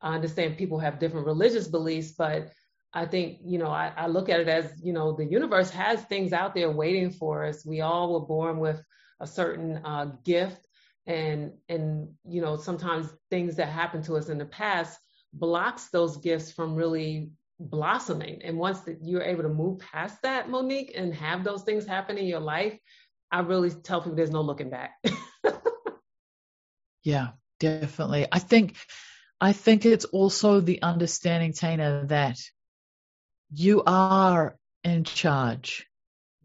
I 0.00 0.14
understand 0.14 0.58
people 0.58 0.78
have 0.78 0.98
different 0.98 1.26
religious 1.26 1.68
beliefs, 1.68 2.12
but 2.12 2.50
I 2.92 3.06
think, 3.06 3.38
you 3.44 3.58
know, 3.58 3.70
I, 3.70 3.92
I, 3.96 4.06
look 4.08 4.28
at 4.28 4.40
it 4.40 4.48
as, 4.48 4.72
you 4.82 4.92
know, 4.92 5.12
the 5.12 5.24
universe 5.24 5.70
has 5.70 6.02
things 6.02 6.32
out 6.32 6.54
there 6.54 6.70
waiting 6.70 7.10
for 7.10 7.44
us. 7.44 7.64
We 7.64 7.82
all 7.82 8.12
were 8.12 8.26
born 8.26 8.58
with 8.58 8.82
a 9.20 9.26
certain 9.26 9.80
uh, 9.84 10.12
gift 10.24 10.66
and, 11.06 11.52
and, 11.68 12.08
you 12.28 12.40
know, 12.40 12.56
sometimes 12.56 13.08
things 13.30 13.56
that 13.56 13.68
happen 13.68 14.02
to 14.02 14.16
us 14.16 14.28
in 14.28 14.38
the 14.38 14.44
past 14.44 14.98
blocks 15.32 15.88
those 15.90 16.16
gifts 16.16 16.50
from 16.50 16.74
really 16.74 17.30
blossoming. 17.60 18.40
And 18.42 18.58
once 18.58 18.80
that 18.80 18.98
you're 19.02 19.22
able 19.22 19.42
to 19.42 19.48
move 19.48 19.78
past 19.78 20.22
that, 20.22 20.48
Monique, 20.48 20.92
and 20.96 21.14
have 21.14 21.44
those 21.44 21.62
things 21.62 21.86
happen 21.86 22.18
in 22.18 22.26
your 22.26 22.40
life, 22.40 22.76
I 23.30 23.40
really 23.40 23.70
tell 23.70 24.00
people 24.00 24.16
there's 24.16 24.30
no 24.30 24.40
looking 24.40 24.70
back. 24.70 24.94
yeah, 27.04 27.28
definitely. 27.60 28.26
I 28.32 28.40
think, 28.40 28.76
I 29.40 29.52
think 29.52 29.86
it's 29.86 30.06
also 30.06 30.60
the 30.60 30.82
understanding, 30.82 31.52
Tina, 31.52 32.06
that 32.08 32.38
you 33.52 33.82
are 33.84 34.56
in 34.84 35.04
charge. 35.04 35.86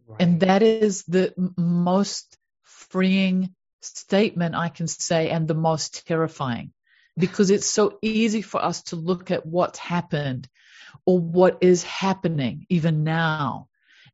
Right. 0.07 0.21
And 0.21 0.39
that 0.41 0.61
is 0.61 1.03
the 1.03 1.33
most 1.57 2.37
freeing 2.63 3.55
statement 3.81 4.55
I 4.55 4.69
can 4.69 4.87
say 4.87 5.29
and 5.29 5.47
the 5.47 5.53
most 5.53 6.07
terrifying 6.07 6.73
because 7.17 7.49
it's 7.49 7.67
so 7.67 7.97
easy 8.01 8.41
for 8.41 8.63
us 8.63 8.83
to 8.83 8.95
look 8.95 9.31
at 9.31 9.45
what's 9.45 9.79
happened 9.79 10.47
or 11.05 11.19
what 11.19 11.59
is 11.61 11.83
happening 11.83 12.65
even 12.69 13.03
now 13.03 13.67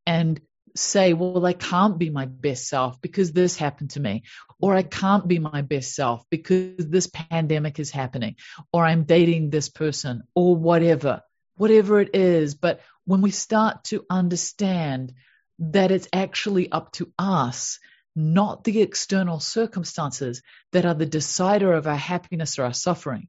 and 0.05 0.39
say, 0.75 1.13
well, 1.13 1.45
I 1.45 1.53
can't 1.53 1.97
be 1.97 2.09
my 2.09 2.25
best 2.25 2.67
self 2.67 3.01
because 3.01 3.31
this 3.31 3.57
happened 3.57 3.91
to 3.91 3.99
me, 3.99 4.23
or 4.59 4.73
I 4.73 4.83
can't 4.83 5.27
be 5.27 5.39
my 5.39 5.61
best 5.61 5.93
self 5.93 6.23
because 6.29 6.87
this 6.87 7.07
pandemic 7.07 7.79
is 7.79 7.91
happening, 7.91 8.35
or 8.71 8.85
I'm 8.85 9.03
dating 9.03 9.49
this 9.49 9.69
person, 9.69 10.23
or 10.33 10.55
whatever 10.55 11.21
whatever 11.61 12.01
it 12.01 12.15
is. 12.15 12.55
But 12.55 12.81
when 13.05 13.21
we 13.21 13.29
start 13.29 13.83
to 13.85 14.03
understand 14.09 15.13
that 15.59 15.91
it's 15.91 16.07
actually 16.11 16.71
up 16.71 16.91
to 16.93 17.13
us, 17.19 17.77
not 18.15 18.63
the 18.63 18.81
external 18.81 19.39
circumstances 19.39 20.41
that 20.71 20.87
are 20.87 20.95
the 20.95 21.05
decider 21.05 21.73
of 21.73 21.85
our 21.85 21.95
happiness 21.95 22.57
or 22.57 22.63
our 22.63 22.73
suffering, 22.73 23.27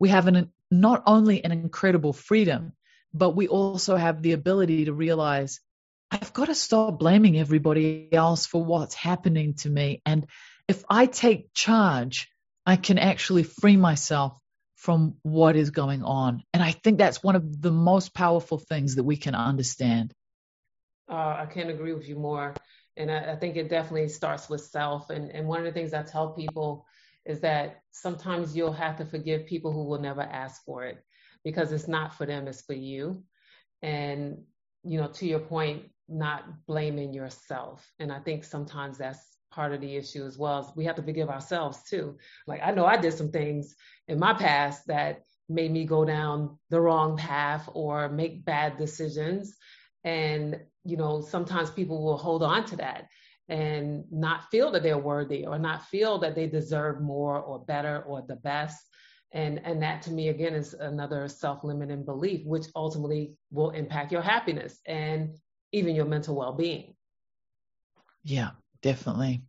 we 0.00 0.08
have 0.08 0.26
an, 0.26 0.50
not 0.72 1.04
only 1.06 1.44
an 1.44 1.52
incredible 1.52 2.12
freedom, 2.12 2.72
but 3.14 3.36
we 3.36 3.46
also 3.46 3.94
have 3.94 4.22
the 4.22 4.32
ability 4.32 4.86
to 4.86 4.92
realize 4.92 5.60
I've 6.10 6.32
got 6.32 6.46
to 6.46 6.56
stop 6.56 6.98
blaming 6.98 7.38
everybody 7.38 8.08
else 8.12 8.44
for 8.44 8.64
what's 8.64 8.96
happening 8.96 9.54
to 9.58 9.70
me. 9.70 10.02
And 10.04 10.26
if 10.66 10.84
I 10.90 11.06
take 11.06 11.54
charge, 11.54 12.28
I 12.66 12.74
can 12.74 12.98
actually 12.98 13.44
free 13.44 13.76
myself 13.76 14.36
from 14.78 15.16
what 15.22 15.56
is 15.56 15.70
going 15.70 16.04
on. 16.04 16.40
And 16.54 16.62
I 16.62 16.70
think 16.70 16.98
that's 16.98 17.20
one 17.20 17.34
of 17.34 17.60
the 17.60 17.72
most 17.72 18.14
powerful 18.14 18.58
things 18.58 18.94
that 18.94 19.02
we 19.02 19.16
can 19.16 19.34
understand. 19.34 20.14
Uh, 21.10 21.36
I 21.40 21.48
can't 21.52 21.68
agree 21.68 21.92
with 21.92 22.08
you 22.08 22.14
more. 22.14 22.54
And 22.96 23.10
I, 23.10 23.32
I, 23.32 23.36
think 23.36 23.56
it 23.56 23.68
definitely 23.68 24.08
starts 24.08 24.48
with 24.48 24.60
self. 24.60 25.10
And, 25.10 25.32
and 25.32 25.48
one 25.48 25.58
of 25.58 25.64
the 25.64 25.72
things 25.72 25.94
I 25.94 26.04
tell 26.04 26.32
people 26.32 26.86
is 27.26 27.40
that 27.40 27.80
sometimes 27.90 28.56
you'll 28.56 28.72
have 28.72 28.96
to 28.98 29.04
forgive 29.04 29.46
people 29.46 29.72
who 29.72 29.84
will 29.84 30.00
never 30.00 30.22
ask 30.22 30.64
for 30.64 30.84
it 30.84 31.02
because 31.42 31.72
it's 31.72 31.88
not 31.88 32.14
for 32.14 32.24
them, 32.24 32.46
it's 32.46 32.62
for 32.62 32.74
you. 32.74 33.24
And, 33.82 34.44
you 34.84 35.00
know, 35.00 35.08
to 35.08 35.26
your 35.26 35.40
point, 35.40 35.86
not 36.08 36.44
blaming 36.66 37.12
yourself. 37.12 37.84
And 37.98 38.12
I 38.12 38.20
think 38.20 38.44
sometimes 38.44 38.98
that's 38.98 39.37
part 39.50 39.72
of 39.72 39.80
the 39.80 39.96
issue 39.96 40.24
as 40.24 40.38
well. 40.38 40.72
We 40.76 40.84
have 40.84 40.96
to 40.96 41.02
forgive 41.02 41.28
ourselves 41.28 41.82
too. 41.88 42.16
Like 42.46 42.60
I 42.62 42.70
know 42.70 42.86
I 42.86 42.96
did 42.96 43.14
some 43.14 43.30
things 43.30 43.74
in 44.06 44.18
my 44.18 44.34
past 44.34 44.86
that 44.86 45.22
made 45.48 45.70
me 45.70 45.84
go 45.84 46.04
down 46.04 46.58
the 46.70 46.80
wrong 46.80 47.16
path 47.16 47.68
or 47.72 48.08
make 48.08 48.44
bad 48.44 48.76
decisions. 48.76 49.56
And, 50.04 50.60
you 50.84 50.96
know, 50.96 51.20
sometimes 51.20 51.70
people 51.70 52.04
will 52.04 52.18
hold 52.18 52.42
on 52.42 52.64
to 52.66 52.76
that 52.76 53.08
and 53.48 54.04
not 54.12 54.50
feel 54.50 54.70
that 54.70 54.82
they're 54.82 54.98
worthy 54.98 55.46
or 55.46 55.58
not 55.58 55.86
feel 55.86 56.18
that 56.18 56.34
they 56.34 56.46
deserve 56.46 57.00
more 57.00 57.40
or 57.40 57.58
better 57.58 58.02
or 58.02 58.22
the 58.22 58.36
best. 58.36 58.78
And, 59.32 59.60
and 59.64 59.82
that 59.82 60.02
to 60.02 60.10
me, 60.10 60.28
again, 60.28 60.54
is 60.54 60.74
another 60.74 61.28
self 61.28 61.64
limiting 61.64 62.04
belief, 62.04 62.46
which 62.46 62.66
ultimately 62.74 63.34
will 63.50 63.70
impact 63.70 64.12
your 64.12 64.22
happiness 64.22 64.80
and 64.86 65.34
even 65.72 65.94
your 65.94 66.06
mental 66.06 66.34
well 66.34 66.52
being. 66.52 66.94
Yeah, 68.24 68.50
definitely. 68.82 69.42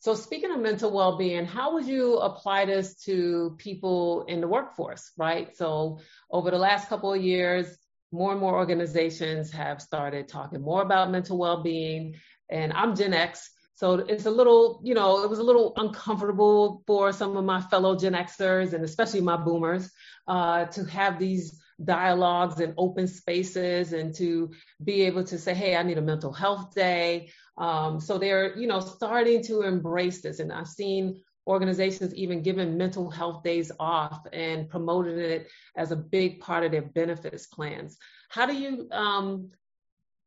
So, 0.00 0.14
speaking 0.14 0.52
of 0.52 0.60
mental 0.60 0.92
well 0.92 1.18
being, 1.18 1.44
how 1.44 1.74
would 1.74 1.86
you 1.86 2.18
apply 2.18 2.66
this 2.66 3.02
to 3.04 3.56
people 3.58 4.24
in 4.28 4.40
the 4.40 4.48
workforce, 4.48 5.10
right? 5.16 5.56
So, 5.56 5.98
over 6.30 6.50
the 6.50 6.58
last 6.58 6.88
couple 6.88 7.12
of 7.12 7.20
years, 7.20 7.66
more 8.12 8.32
and 8.32 8.40
more 8.40 8.56
organizations 8.56 9.52
have 9.52 9.82
started 9.82 10.28
talking 10.28 10.62
more 10.62 10.82
about 10.82 11.10
mental 11.10 11.36
well 11.36 11.62
being. 11.62 12.14
And 12.48 12.72
I'm 12.72 12.94
Gen 12.94 13.12
X, 13.12 13.50
so 13.78 13.94
it's 13.94 14.26
a 14.26 14.30
little, 14.32 14.80
you 14.82 14.94
know, 14.94 15.22
it 15.22 15.30
was 15.30 15.38
a 15.38 15.44
little 15.44 15.72
uncomfortable 15.76 16.82
for 16.84 17.12
some 17.12 17.36
of 17.36 17.44
my 17.44 17.60
fellow 17.60 17.96
Gen 17.96 18.14
Xers 18.14 18.72
and 18.72 18.82
especially 18.82 19.20
my 19.20 19.36
boomers 19.36 19.88
uh, 20.26 20.64
to 20.64 20.84
have 20.86 21.20
these 21.20 21.60
dialogues 21.84 22.58
and 22.58 22.74
open 22.76 23.06
spaces 23.06 23.92
and 23.92 24.16
to 24.16 24.50
be 24.82 25.02
able 25.02 25.22
to 25.22 25.38
say, 25.38 25.54
hey, 25.54 25.76
I 25.76 25.84
need 25.84 25.96
a 25.96 26.02
mental 26.02 26.32
health 26.32 26.74
day. 26.74 27.30
Um, 27.58 28.00
so 28.00 28.18
they're, 28.18 28.56
you 28.56 28.66
know, 28.66 28.80
starting 28.80 29.42
to 29.44 29.62
embrace 29.62 30.22
this. 30.22 30.38
And 30.38 30.52
I've 30.52 30.68
seen 30.68 31.20
organizations 31.46 32.14
even 32.14 32.42
giving 32.42 32.78
mental 32.78 33.10
health 33.10 33.42
days 33.42 33.72
off 33.80 34.20
and 34.32 34.68
promoting 34.68 35.18
it 35.18 35.48
as 35.76 35.90
a 35.90 35.96
big 35.96 36.40
part 36.40 36.64
of 36.64 36.70
their 36.70 36.82
benefits 36.82 37.46
plans. 37.46 37.98
How 38.28 38.46
do 38.46 38.54
you, 38.54 38.88
um, 38.92 39.50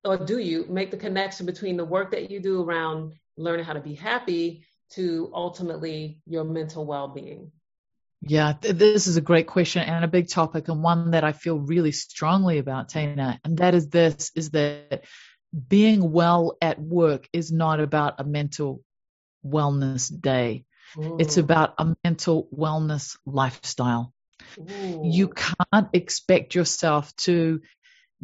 or 0.03 0.17
do 0.17 0.39
you 0.39 0.65
make 0.67 0.91
the 0.91 0.97
connection 0.97 1.45
between 1.45 1.77
the 1.77 1.85
work 1.85 2.11
that 2.11 2.31
you 2.31 2.39
do 2.39 2.63
around 2.63 3.13
learning 3.37 3.65
how 3.65 3.73
to 3.73 3.81
be 3.81 3.93
happy 3.93 4.65
to 4.91 5.31
ultimately 5.33 6.19
your 6.25 6.43
mental 6.43 6.85
well-being? 6.85 7.51
Yeah, 8.23 8.53
th- 8.53 8.75
this 8.75 9.07
is 9.07 9.17
a 9.17 9.21
great 9.21 9.47
question 9.47 9.81
and 9.81 10.05
a 10.05 10.07
big 10.07 10.29
topic 10.29 10.67
and 10.67 10.83
one 10.83 11.11
that 11.11 11.23
I 11.23 11.31
feel 11.31 11.57
really 11.57 11.91
strongly 11.91 12.59
about, 12.59 12.89
Tina. 12.89 13.39
And 13.43 13.57
that 13.57 13.73
is 13.73 13.89
this 13.89 14.31
is 14.35 14.51
that 14.51 15.05
being 15.67 16.11
well 16.11 16.57
at 16.61 16.79
work 16.79 17.27
is 17.33 17.51
not 17.51 17.79
about 17.79 18.19
a 18.19 18.23
mental 18.23 18.81
wellness 19.45 20.09
day. 20.09 20.65
Ooh. 20.97 21.17
It's 21.19 21.37
about 21.37 21.75
a 21.77 21.95
mental 22.03 22.47
wellness 22.55 23.17
lifestyle. 23.25 24.13
Ooh. 24.59 25.01
You 25.03 25.29
can't 25.29 25.89
expect 25.93 26.55
yourself 26.55 27.15
to 27.17 27.61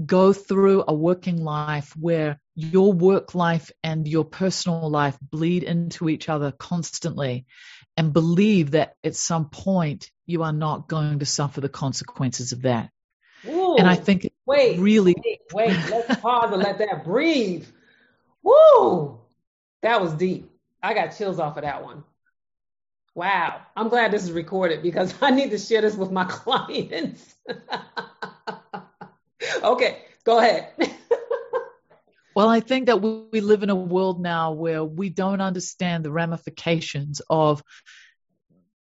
go 0.03 0.31
through 0.31 0.83
a 0.87 0.93
working 0.93 1.43
life 1.43 1.93
where 1.95 2.39
your 2.55 2.93
work 2.93 3.33
life 3.33 3.71
and 3.83 4.07
your 4.07 4.25
personal 4.25 4.89
life 4.89 5.17
bleed 5.21 5.63
into 5.63 6.07
each 6.07 6.29
other 6.29 6.51
constantly 6.51 7.45
and 7.95 8.13
believe 8.13 8.71
that 8.71 8.93
at 9.03 9.15
some 9.15 9.49
point 9.49 10.11
you 10.25 10.43
are 10.43 10.53
not 10.53 10.87
going 10.87 11.19
to 11.19 11.25
suffer 11.25 11.61
the 11.61 11.69
consequences 11.69 12.51
of 12.51 12.61
that. 12.61 12.91
Ooh, 13.47 13.75
and 13.77 13.87
I 13.87 13.95
think 13.95 14.29
wait, 14.47 14.79
really 14.79 15.15
wait, 15.23 15.41
wait, 15.53 15.77
let's 15.91 16.19
pause 16.21 16.51
and 16.51 16.63
let 16.63 16.79
that 16.79 17.03
breathe. 17.03 17.67
Woo! 18.41 19.19
That 19.81 20.01
was 20.01 20.13
deep. 20.13 20.49
I 20.81 20.93
got 20.93 21.17
chills 21.17 21.39
off 21.39 21.57
of 21.57 21.63
that 21.63 21.83
one. 21.83 22.03
Wow. 23.13 23.61
I'm 23.75 23.89
glad 23.89 24.11
this 24.11 24.23
is 24.23 24.31
recorded 24.31 24.81
because 24.81 25.13
I 25.21 25.31
need 25.31 25.51
to 25.51 25.57
share 25.57 25.81
this 25.81 25.95
with 25.95 26.11
my 26.11 26.23
clients. 26.25 27.35
okay, 29.63 30.03
go 30.23 30.39
ahead. 30.39 30.71
well, 32.35 32.47
I 32.47 32.61
think 32.61 32.85
that 32.85 33.01
we 33.01 33.41
live 33.41 33.63
in 33.63 33.69
a 33.69 33.75
world 33.75 34.21
now 34.21 34.53
where 34.53 34.83
we 34.83 35.09
don't 35.09 35.41
understand 35.41 36.05
the 36.05 36.11
ramifications 36.11 37.21
of 37.29 37.61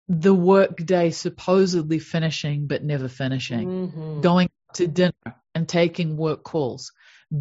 the 0.09 0.35
workday 0.35 1.11
supposedly 1.11 1.99
finishing 1.99 2.67
but 2.67 2.85
never 2.85 3.09
finishing, 3.09 3.89
mm-hmm. 3.89 4.21
going 4.21 4.51
to 4.75 4.87
dinner 4.87 5.13
and 5.55 5.69
taking 5.69 6.17
work 6.17 6.43
calls, 6.43 6.93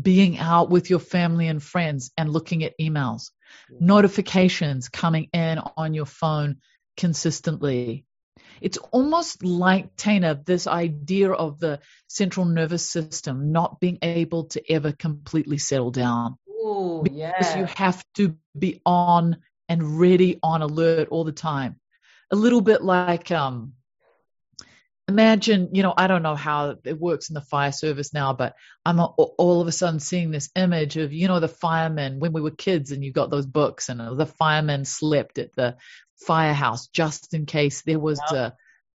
being 0.01 0.39
out 0.39 0.69
with 0.69 0.89
your 0.89 0.99
family 0.99 1.47
and 1.47 1.61
friends 1.61 2.11
and 2.17 2.29
looking 2.29 2.63
at 2.63 2.77
emails, 2.79 3.31
mm-hmm. 3.71 3.85
notifications 3.85 4.89
coming 4.89 5.29
in 5.33 5.59
on 5.77 5.93
your 5.93 6.05
phone 6.05 6.57
consistently. 6.97 8.05
It's 8.61 8.77
almost 8.77 9.43
like, 9.43 9.95
Tana, 9.97 10.41
this 10.45 10.67
idea 10.67 11.31
of 11.31 11.59
the 11.59 11.79
central 12.07 12.45
nervous 12.45 12.89
system 12.89 13.51
not 13.51 13.79
being 13.79 13.99
able 14.01 14.45
to 14.45 14.71
ever 14.71 14.91
completely 14.91 15.57
settle 15.57 15.91
down. 15.91 16.37
Ooh, 16.49 17.01
because 17.03 17.33
yeah. 17.39 17.59
you 17.59 17.65
have 17.65 18.03
to 18.15 18.37
be 18.57 18.81
on 18.85 19.37
and 19.67 19.99
ready 19.99 20.39
on 20.41 20.61
alert 20.61 21.09
all 21.09 21.23
the 21.23 21.31
time 21.31 21.79
a 22.33 22.35
little 22.35 22.61
bit 22.61 22.83
like 22.83 23.29
um, 23.29 23.73
imagine, 25.07 25.69
you 25.73 25.83
know, 25.83 25.93
I 25.95 26.07
don't 26.07 26.23
know 26.23 26.35
how 26.35 26.75
it 26.83 26.99
works 26.99 27.29
in 27.29 27.33
the 27.33 27.41
fire 27.41 27.71
service 27.71 28.13
now, 28.13 28.33
but 28.33 28.55
I'm 28.85 28.99
a, 28.99 29.05
all 29.05 29.61
of 29.61 29.67
a 29.67 29.71
sudden 29.71 29.99
seeing 29.99 30.31
this 30.31 30.49
image 30.55 30.97
of, 30.97 31.11
you 31.11 31.27
know, 31.27 31.39
the 31.39 31.47
firemen 31.47 32.19
when 32.19 32.33
we 32.33 32.41
were 32.41 32.51
kids 32.51 32.91
and 32.91 33.03
you 33.03 33.11
got 33.11 33.29
those 33.29 33.45
books 33.45 33.89
and 33.89 34.17
the 34.17 34.25
firemen 34.25 34.85
slept 34.85 35.39
at 35.39 35.53
the 35.55 35.75
firehouse 36.25 36.87
just 36.87 37.33
in 37.33 37.45
case 37.45 37.81
there 37.81 37.99
was 37.99 38.19
a, 38.31 38.53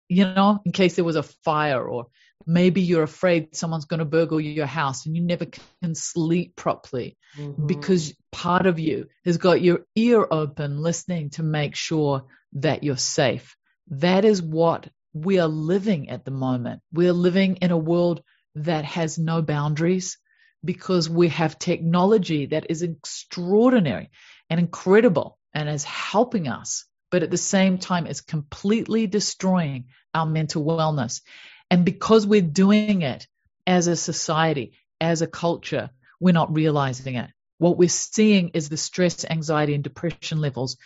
you 0.08 0.24
know, 0.24 0.60
in 0.64 0.72
case 0.72 0.96
there 0.96 1.04
was 1.04 1.16
a 1.16 1.22
fire 1.22 1.86
or 1.86 2.06
maybe 2.46 2.80
you're 2.80 3.02
afraid 3.02 3.54
someone's 3.54 3.84
going 3.84 3.98
to 3.98 4.06
burgle 4.06 4.40
your 4.40 4.66
house 4.66 5.04
and 5.04 5.14
you 5.14 5.22
never 5.22 5.46
can 5.82 5.94
sleep 5.94 6.56
properly 6.56 7.18
mm-hmm. 7.36 7.66
because 7.66 8.14
part 8.32 8.66
of 8.66 8.78
you 8.78 9.06
has 9.26 9.36
got 9.36 9.60
your 9.60 9.80
ear 9.94 10.26
open 10.30 10.80
listening 10.80 11.28
to 11.28 11.42
make 11.42 11.76
sure 11.76 12.24
that 12.54 12.82
you're 12.82 12.96
safe. 12.96 13.54
That 13.88 14.24
is 14.24 14.40
what 14.40 14.88
we 15.24 15.38
are 15.38 15.48
living 15.48 16.10
at 16.10 16.24
the 16.24 16.30
moment. 16.30 16.82
We 16.92 17.08
are 17.08 17.12
living 17.12 17.56
in 17.56 17.70
a 17.70 17.76
world 17.76 18.22
that 18.54 18.84
has 18.84 19.18
no 19.18 19.42
boundaries 19.42 20.18
because 20.64 21.08
we 21.08 21.28
have 21.28 21.58
technology 21.58 22.46
that 22.46 22.70
is 22.70 22.82
extraordinary 22.82 24.10
and 24.50 24.58
incredible 24.58 25.38
and 25.54 25.68
is 25.68 25.84
helping 25.84 26.48
us, 26.48 26.84
but 27.10 27.22
at 27.22 27.30
the 27.30 27.36
same 27.36 27.78
time, 27.78 28.06
it's 28.06 28.20
completely 28.20 29.06
destroying 29.06 29.86
our 30.14 30.26
mental 30.26 30.64
wellness. 30.64 31.22
And 31.70 31.84
because 31.84 32.26
we're 32.26 32.42
doing 32.42 33.02
it 33.02 33.26
as 33.66 33.86
a 33.86 33.96
society, 33.96 34.72
as 35.00 35.22
a 35.22 35.26
culture, 35.26 35.90
we're 36.20 36.32
not 36.32 36.54
realizing 36.54 37.14
it. 37.14 37.30
What 37.58 37.76
we're 37.76 37.88
seeing 37.88 38.50
is 38.50 38.68
the 38.68 38.76
stress, 38.76 39.24
anxiety, 39.28 39.74
and 39.74 39.84
depression 39.84 40.40
levels 40.40 40.76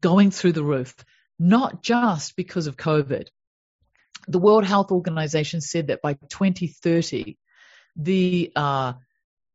going 0.00 0.30
through 0.30 0.52
the 0.52 0.64
roof, 0.64 0.94
not 1.38 1.82
just 1.82 2.36
because 2.36 2.66
of 2.66 2.76
COVID. 2.76 3.28
The 4.28 4.38
World 4.38 4.64
Health 4.64 4.90
Organization 4.90 5.60
said 5.60 5.88
that 5.88 6.02
by 6.02 6.14
2030, 6.14 7.36
the 7.96 8.52
uh, 8.56 8.94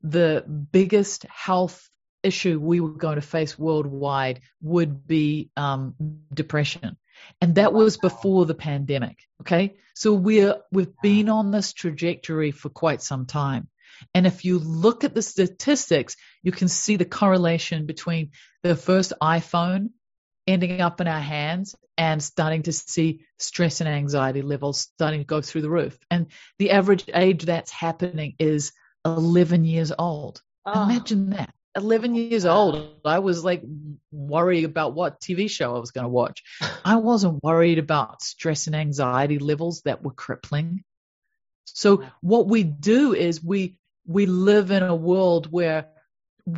the 0.02 0.46
biggest 0.72 1.26
health 1.26 1.90
issue 2.24 2.60
we 2.60 2.80
were 2.80 2.90
going 2.90 3.16
to 3.16 3.22
face 3.22 3.58
worldwide 3.58 4.42
would 4.62 5.08
be 5.08 5.50
um, 5.58 5.96
depression. 6.34 6.98
And 7.42 7.56
that 7.56 7.74
was 7.74 7.98
before 7.98 8.46
the 8.46 8.56
pandemic. 8.56 9.20
Okay. 9.42 9.76
So 9.94 10.14
we're, 10.14 10.56
we've 10.72 10.94
been 11.02 11.30
on 11.30 11.52
this 11.52 11.74
trajectory 11.74 12.52
for 12.52 12.70
quite 12.70 13.02
some 13.02 13.26
time. 13.26 13.68
And 14.14 14.26
if 14.26 14.46
you 14.46 14.60
look 14.60 15.04
at 15.04 15.14
the 15.14 15.22
statistics, 15.22 16.16
you 16.42 16.54
can 16.54 16.70
see 16.70 16.96
the 16.96 17.06
correlation 17.06 17.86
between 17.86 18.32
the 18.64 18.76
first 18.76 19.12
iPhone 19.22 19.90
ending 20.50 20.82
up 20.82 21.00
in 21.00 21.08
our 21.08 21.20
hands 21.20 21.76
and 21.98 22.22
starting 22.22 22.64
to 22.64 22.74
see 22.74 23.26
stress 23.38 23.82
and 23.82 23.90
anxiety 23.90 24.42
levels 24.42 24.82
starting 24.82 25.20
to 25.20 25.26
go 25.26 25.42
through 25.42 25.62
the 25.62 25.70
roof. 25.70 25.98
And 26.10 26.28
the 26.58 26.72
average 26.72 27.06
age 27.14 27.46
that's 27.46 27.72
happening 27.72 28.36
is 28.40 28.72
11 29.06 29.64
years 29.66 29.92
old. 29.98 30.42
Oh. 30.66 30.84
Imagine 30.84 31.32
that. 31.32 31.54
11 31.76 32.16
years 32.16 32.46
old, 32.46 33.00
I 33.06 33.20
was 33.20 33.44
like 33.44 33.62
worried 34.12 34.66
about 34.66 34.96
what 34.96 35.22
TV 35.22 35.50
show 35.50 35.76
I 35.76 35.80
was 35.80 35.92
going 35.92 36.06
to 36.06 36.10
watch. 36.10 36.44
I 36.84 36.96
wasn't 36.96 37.44
worried 37.44 37.78
about 37.78 38.24
stress 38.24 38.66
and 38.66 38.76
anxiety 38.76 39.38
levels 39.38 39.84
that 39.84 40.04
were 40.04 40.12
crippling. 40.12 40.84
So 41.66 42.04
what 42.22 42.48
we 42.48 42.64
do 42.64 43.14
is 43.14 43.44
we 43.44 43.78
we 44.08 44.26
live 44.26 44.72
in 44.72 44.82
a 44.82 44.96
world 44.96 45.52
where 45.52 45.90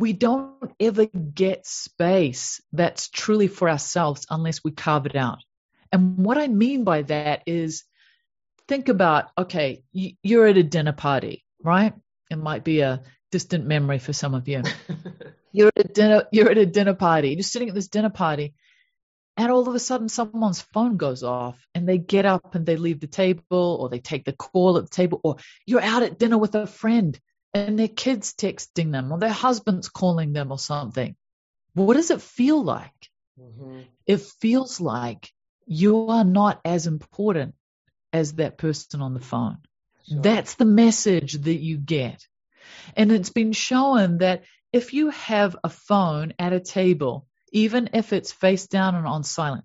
we 0.00 0.12
don't 0.12 0.72
ever 0.80 1.06
get 1.06 1.66
space 1.66 2.60
that's 2.72 3.08
truly 3.08 3.48
for 3.48 3.68
ourselves 3.68 4.26
unless 4.30 4.64
we 4.64 4.70
carve 4.70 5.06
it 5.06 5.16
out. 5.16 5.38
And 5.90 6.18
what 6.18 6.38
I 6.38 6.48
mean 6.48 6.84
by 6.84 7.02
that 7.02 7.42
is 7.46 7.84
think 8.68 8.88
about 8.88 9.30
okay, 9.36 9.82
you're 9.92 10.46
at 10.46 10.56
a 10.56 10.62
dinner 10.62 10.92
party, 10.92 11.44
right? 11.62 11.92
It 12.30 12.36
might 12.36 12.64
be 12.64 12.80
a 12.80 13.02
distant 13.30 13.66
memory 13.66 13.98
for 13.98 14.12
some 14.12 14.34
of 14.34 14.48
you. 14.48 14.62
you're 15.52 15.70
at 15.76 15.84
a 15.84 15.88
dinner 15.88 16.24
you're 16.32 16.50
at 16.50 16.58
a 16.58 16.66
dinner 16.66 16.94
party, 16.94 17.30
you're 17.30 17.42
sitting 17.42 17.68
at 17.68 17.74
this 17.74 17.88
dinner 17.88 18.10
party, 18.10 18.54
and 19.36 19.50
all 19.52 19.68
of 19.68 19.74
a 19.74 19.78
sudden 19.78 20.08
someone's 20.08 20.62
phone 20.62 20.96
goes 20.96 21.22
off 21.22 21.58
and 21.74 21.86
they 21.86 21.98
get 21.98 22.24
up 22.24 22.54
and 22.54 22.64
they 22.64 22.76
leave 22.76 23.00
the 23.00 23.06
table 23.06 23.78
or 23.80 23.88
they 23.88 23.98
take 23.98 24.24
the 24.24 24.32
call 24.32 24.78
at 24.78 24.84
the 24.84 24.90
table, 24.90 25.20
or 25.22 25.36
you're 25.66 25.82
out 25.82 26.02
at 26.02 26.18
dinner 26.18 26.38
with 26.38 26.54
a 26.54 26.66
friend 26.66 27.18
and 27.54 27.78
their 27.78 27.88
kids 27.88 28.34
texting 28.34 28.92
them 28.92 29.12
or 29.12 29.18
their 29.18 29.30
husband's 29.30 29.88
calling 29.88 30.32
them 30.32 30.50
or 30.50 30.58
something. 30.58 31.16
What 31.74 31.94
does 31.94 32.10
it 32.10 32.22
feel 32.22 32.62
like? 32.62 33.10
Mm-hmm. 33.40 33.80
It 34.06 34.20
feels 34.20 34.80
like 34.80 35.30
you 35.66 36.08
are 36.08 36.24
not 36.24 36.60
as 36.64 36.86
important 36.86 37.54
as 38.12 38.34
that 38.34 38.58
person 38.58 39.00
on 39.00 39.14
the 39.14 39.20
phone. 39.20 39.58
Sure. 40.08 40.20
That's 40.20 40.54
the 40.54 40.64
message 40.64 41.34
that 41.34 41.54
you 41.54 41.78
get. 41.78 42.26
And 42.96 43.12
it's 43.12 43.30
been 43.30 43.52
shown 43.52 44.18
that 44.18 44.42
if 44.72 44.92
you 44.94 45.10
have 45.10 45.56
a 45.62 45.68
phone 45.68 46.34
at 46.38 46.52
a 46.52 46.60
table, 46.60 47.26
even 47.52 47.90
if 47.92 48.12
it's 48.12 48.32
face 48.32 48.66
down 48.66 48.94
and 48.94 49.06
on 49.06 49.24
silent, 49.24 49.64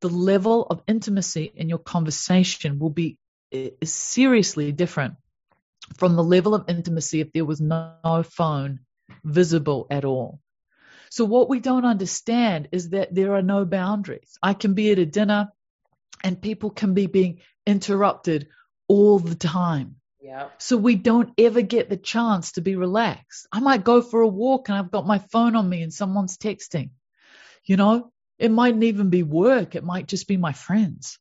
the 0.00 0.08
level 0.08 0.66
of 0.66 0.82
intimacy 0.86 1.52
in 1.54 1.68
your 1.68 1.78
conversation 1.78 2.78
will 2.78 2.90
be 2.90 3.18
eh, 3.52 3.70
seriously 3.84 4.72
different 4.72 5.14
from 5.96 6.16
the 6.16 6.24
level 6.24 6.54
of 6.54 6.68
intimacy 6.68 7.20
if 7.20 7.32
there 7.32 7.44
was 7.44 7.60
no 7.60 8.24
phone 8.28 8.80
visible 9.24 9.86
at 9.90 10.04
all. 10.04 10.40
So 11.10 11.24
what 11.24 11.48
we 11.48 11.60
don't 11.60 11.84
understand 11.84 12.68
is 12.72 12.90
that 12.90 13.14
there 13.14 13.34
are 13.34 13.42
no 13.42 13.64
boundaries. 13.64 14.38
I 14.42 14.54
can 14.54 14.74
be 14.74 14.90
at 14.90 14.98
a 14.98 15.06
dinner 15.06 15.52
and 16.24 16.40
people 16.40 16.70
can 16.70 16.94
be 16.94 17.06
being 17.06 17.40
interrupted 17.66 18.48
all 18.88 19.18
the 19.18 19.34
time. 19.34 19.96
So 20.58 20.76
we 20.76 20.96
don't 20.96 21.32
ever 21.38 21.62
get 21.62 21.88
the 21.88 21.96
chance 21.96 22.52
to 22.52 22.60
be 22.60 22.74
relaxed. 22.74 23.46
I 23.52 23.60
might 23.60 23.84
go 23.84 24.02
for 24.02 24.22
a 24.22 24.28
walk 24.28 24.68
and 24.68 24.76
I've 24.76 24.90
got 24.90 25.06
my 25.06 25.18
phone 25.18 25.54
on 25.54 25.68
me 25.68 25.82
and 25.82 25.94
someone's 25.94 26.36
texting. 26.36 26.90
You 27.64 27.76
know, 27.76 28.12
it 28.38 28.50
mightn't 28.50 28.84
even 28.84 29.08
be 29.08 29.22
work. 29.22 29.76
It 29.76 29.84
might 29.84 30.08
just 30.08 30.26
be 30.26 30.36
my 30.36 30.52
friends. 30.52 31.18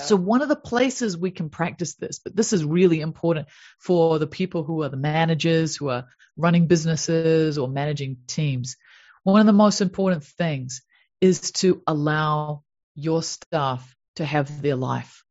So 0.00 0.16
one 0.16 0.42
of 0.42 0.48
the 0.48 0.56
places 0.56 1.16
we 1.16 1.30
can 1.30 1.48
practice 1.48 1.94
this, 1.94 2.18
but 2.18 2.36
this 2.36 2.52
is 2.52 2.64
really 2.64 3.00
important 3.00 3.48
for 3.78 4.18
the 4.18 4.26
people 4.26 4.62
who 4.62 4.82
are 4.82 4.88
the 4.88 4.96
managers, 4.96 5.76
who 5.76 5.88
are 5.88 6.06
running 6.36 6.66
businesses 6.66 7.58
or 7.58 7.68
managing 7.68 8.18
teams. 8.26 8.76
One 9.22 9.40
of 9.40 9.46
the 9.46 9.52
most 9.52 9.80
important 9.80 10.24
things 10.24 10.82
is 11.20 11.50
to 11.52 11.82
allow 11.86 12.62
your 12.94 13.22
staff 13.22 13.94
to 14.16 14.24
have 14.24 14.62
their 14.62 14.76
life. 14.76 15.24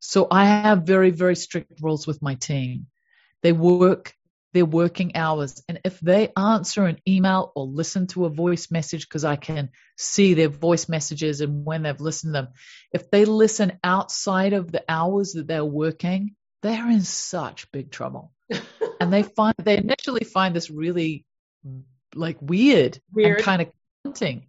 So 0.00 0.26
I 0.30 0.46
have 0.46 0.82
very, 0.82 1.10
very 1.10 1.36
strict 1.36 1.80
rules 1.80 2.06
with 2.06 2.22
my 2.22 2.34
team. 2.34 2.86
They 3.42 3.52
work 3.52 4.14
their 4.52 4.64
working 4.64 5.14
hours. 5.14 5.62
And 5.68 5.80
if 5.84 6.00
they 6.00 6.32
answer 6.36 6.86
an 6.86 6.98
email 7.06 7.52
or 7.54 7.66
listen 7.66 8.06
to 8.08 8.24
a 8.24 8.30
voice 8.30 8.70
message, 8.70 9.08
because 9.08 9.24
I 9.24 9.36
can 9.36 9.70
see 9.96 10.34
their 10.34 10.48
voice 10.48 10.88
messages 10.88 11.40
and 11.40 11.64
when 11.64 11.82
they've 11.82 12.00
listened 12.00 12.34
to 12.34 12.42
them, 12.42 12.48
if 12.92 13.10
they 13.10 13.24
listen 13.24 13.78
outside 13.84 14.52
of 14.52 14.72
the 14.72 14.84
hours 14.88 15.32
that 15.32 15.46
they're 15.46 15.64
working, 15.64 16.34
they're 16.62 16.90
in 16.90 17.02
such 17.02 17.70
big 17.72 17.90
trouble. 17.90 18.32
and 19.00 19.12
they 19.12 19.22
find 19.22 19.54
they 19.62 19.76
initially 19.76 20.24
find 20.24 20.56
this 20.56 20.70
really 20.70 21.24
like 22.14 22.38
weird, 22.40 22.98
weird. 23.12 23.36
and 23.36 23.44
kind 23.44 23.62
of 23.62 23.68
haunting 24.04 24.46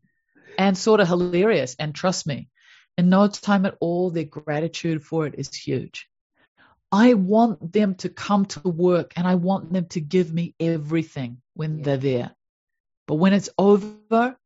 and 0.58 0.78
sort 0.78 1.00
of 1.00 1.08
hilarious. 1.08 1.76
And 1.78 1.94
trust 1.94 2.26
me, 2.26 2.50
in 2.98 3.10
no 3.10 3.28
time 3.28 3.66
at 3.66 3.78
all, 3.80 4.10
their 4.10 4.24
gratitude 4.26 5.04
for 5.04 5.26
it 5.28 5.36
is 5.38 5.54
huge. 5.54 6.08
I 6.92 7.14
want 7.14 7.72
them 7.72 7.96
to 7.96 8.10
come 8.10 8.46
to 8.48 8.68
work 8.68 9.14
and 9.16 9.28
I 9.28 9.36
want 9.36 9.72
them 9.72 9.86
to 9.90 10.02
give 10.02 10.34
me 10.34 10.56
everything 10.60 11.42
when 11.54 11.78
yeah. 11.78 11.84
they're 11.84 11.98
there. 11.98 12.36
But 13.08 13.16
when 13.16 13.34
it's 13.34 13.50
over, 13.58 14.38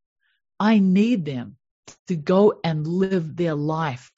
I 0.60 0.80
need 0.80 1.26
them 1.26 1.58
to 2.08 2.16
go 2.16 2.60
and 2.64 2.86
live 2.86 3.36
their 3.36 3.56
life. 3.56 4.12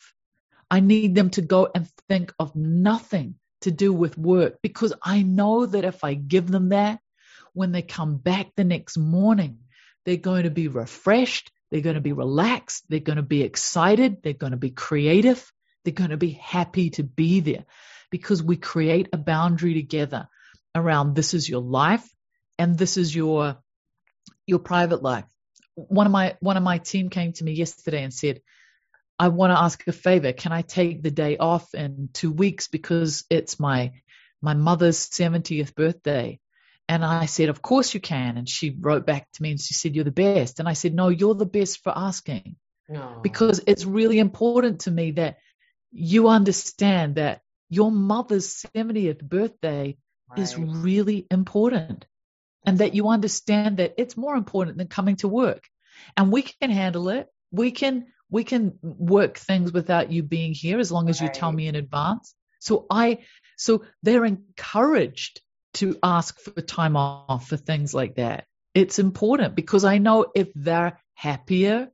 I 0.69 0.79
need 0.79 1.13
them 1.13 1.29
to 1.31 1.41
go 1.41 1.69
and 1.73 1.88
think 2.09 2.33
of 2.39 2.55
nothing 2.55 3.35
to 3.61 3.71
do 3.71 3.93
with 3.93 4.17
work 4.17 4.59
because 4.61 4.93
I 5.01 5.21
know 5.21 5.65
that 5.65 5.85
if 5.85 6.03
I 6.03 6.15
give 6.15 6.47
them 6.47 6.69
that, 6.69 6.99
when 7.53 7.71
they 7.71 7.81
come 7.81 8.17
back 8.17 8.47
the 8.55 8.63
next 8.63 8.97
morning, 8.97 9.59
they're 10.03 10.17
going 10.17 10.43
to 10.43 10.49
be 10.49 10.67
refreshed. 10.67 11.51
They're 11.71 11.81
going 11.81 11.95
to 11.95 12.01
be 12.01 12.13
relaxed. 12.13 12.85
They're 12.89 12.99
going 12.99 13.17
to 13.17 13.23
be 13.23 13.43
excited. 13.43 14.21
They're 14.21 14.33
going 14.33 14.51
to 14.51 14.57
be 14.57 14.71
creative. 14.71 15.51
They're 15.83 15.93
going 15.93 16.09
to 16.09 16.17
be 16.17 16.31
happy 16.31 16.89
to 16.91 17.03
be 17.03 17.39
there 17.39 17.65
because 18.15 18.41
we 18.41 18.56
create 18.56 19.10
a 19.12 19.17
boundary 19.17 19.73
together 19.73 20.30
around 20.73 21.15
this 21.15 21.34
is 21.34 21.49
your 21.49 21.60
life 21.60 22.10
and 22.58 22.78
this 22.78 22.95
is 22.95 23.13
your 23.13 23.58
your 24.47 24.60
private 24.60 25.04
life. 25.04 25.25
One 25.75 26.06
of 26.06 26.13
my 26.13 26.38
one 26.39 26.56
of 26.56 26.63
my 26.63 26.78
team 26.78 27.10
came 27.10 27.34
to 27.34 27.43
me 27.43 27.51
yesterday 27.51 28.04
and 28.04 28.13
said, 28.13 28.39
I 29.19 29.28
want 29.28 29.51
to 29.51 29.60
ask 29.60 29.86
a 29.86 29.91
favor. 29.91 30.32
Can 30.32 30.54
I 30.54 30.62
take 30.62 31.04
the 31.04 31.12
day 31.12 31.36
off 31.36 31.73
in 31.73 32.08
two 32.13 32.32
weeks 32.32 32.69
because 32.69 33.25
it's 33.30 33.60
my 33.60 33.91
my 34.41 34.54
mother's 34.54 35.10
70th 35.10 35.75
birthday? 35.75 36.39
And 36.88 37.04
I 37.04 37.25
said, 37.25 37.49
Of 37.49 37.62
course 37.62 37.93
you 37.93 37.99
can. 37.99 38.38
And 38.38 38.47
she 38.47 38.78
wrote 38.80 39.06
back 39.06 39.28
to 39.34 39.43
me 39.43 39.51
and 39.51 39.60
she 39.60 39.73
said, 39.73 39.93
You're 39.93 40.06
the 40.06 40.12
best. 40.12 40.62
And 40.62 40.69
I 40.69 40.73
said, 40.73 40.93
No, 40.93 41.10
you're 41.10 41.36
the 41.36 41.45
best 41.45 41.84
for 41.84 41.91
asking. 41.93 42.56
Because 43.21 43.60
it's 43.67 43.84
really 43.84 44.19
important 44.19 44.82
to 44.82 44.91
me 44.91 45.12
that 45.12 45.36
you 45.91 46.30
understand 46.30 47.15
that 47.15 47.41
your 47.69 47.91
mother's 47.91 48.65
70th 48.75 49.23
birthday 49.23 49.97
right. 50.30 50.39
is 50.39 50.58
really 50.58 51.28
important. 51.32 52.06
And 52.67 52.80
that 52.80 52.95
you 52.95 53.10
understand 53.10 53.78
that 53.78 53.93
it's 53.99 54.17
more 54.17 54.36
important 54.36 54.80
than 54.80 54.88
coming 54.88 55.17
to 55.17 55.28
work. 55.28 55.63
And 56.17 56.32
we 56.32 56.41
can 56.41 56.71
handle 56.71 57.10
it. 57.10 57.28
We 57.51 57.69
can 57.69 58.08
we 58.30 58.43
can 58.43 58.78
work 58.82 59.38
things 59.38 59.71
without 59.71 60.12
you 60.12 60.23
being 60.23 60.54
here 60.54 60.80
as 60.80 60.91
long 60.91 61.10
as 61.10 61.21
right. 61.21 61.28
you 61.28 61.39
tell 61.39 61.51
me 61.51 61.67
in 61.67 61.75
advance. 61.75 62.34
So 62.60 62.86
I, 62.89 63.19
so 63.58 63.86
they're 64.01 64.25
encouraged 64.25 65.41
to 65.75 65.97
ask 66.01 66.39
for 66.39 66.62
time 66.62 66.97
off 66.97 67.47
for 67.47 67.58
things 67.58 67.93
like 67.93 68.15
that. 68.15 68.45
It's 68.73 68.99
important 68.99 69.56
because 69.56 69.86
I 69.86 69.99
know 69.99 70.32
if 70.36 70.49
they're 70.56 70.99
happier 71.13 71.89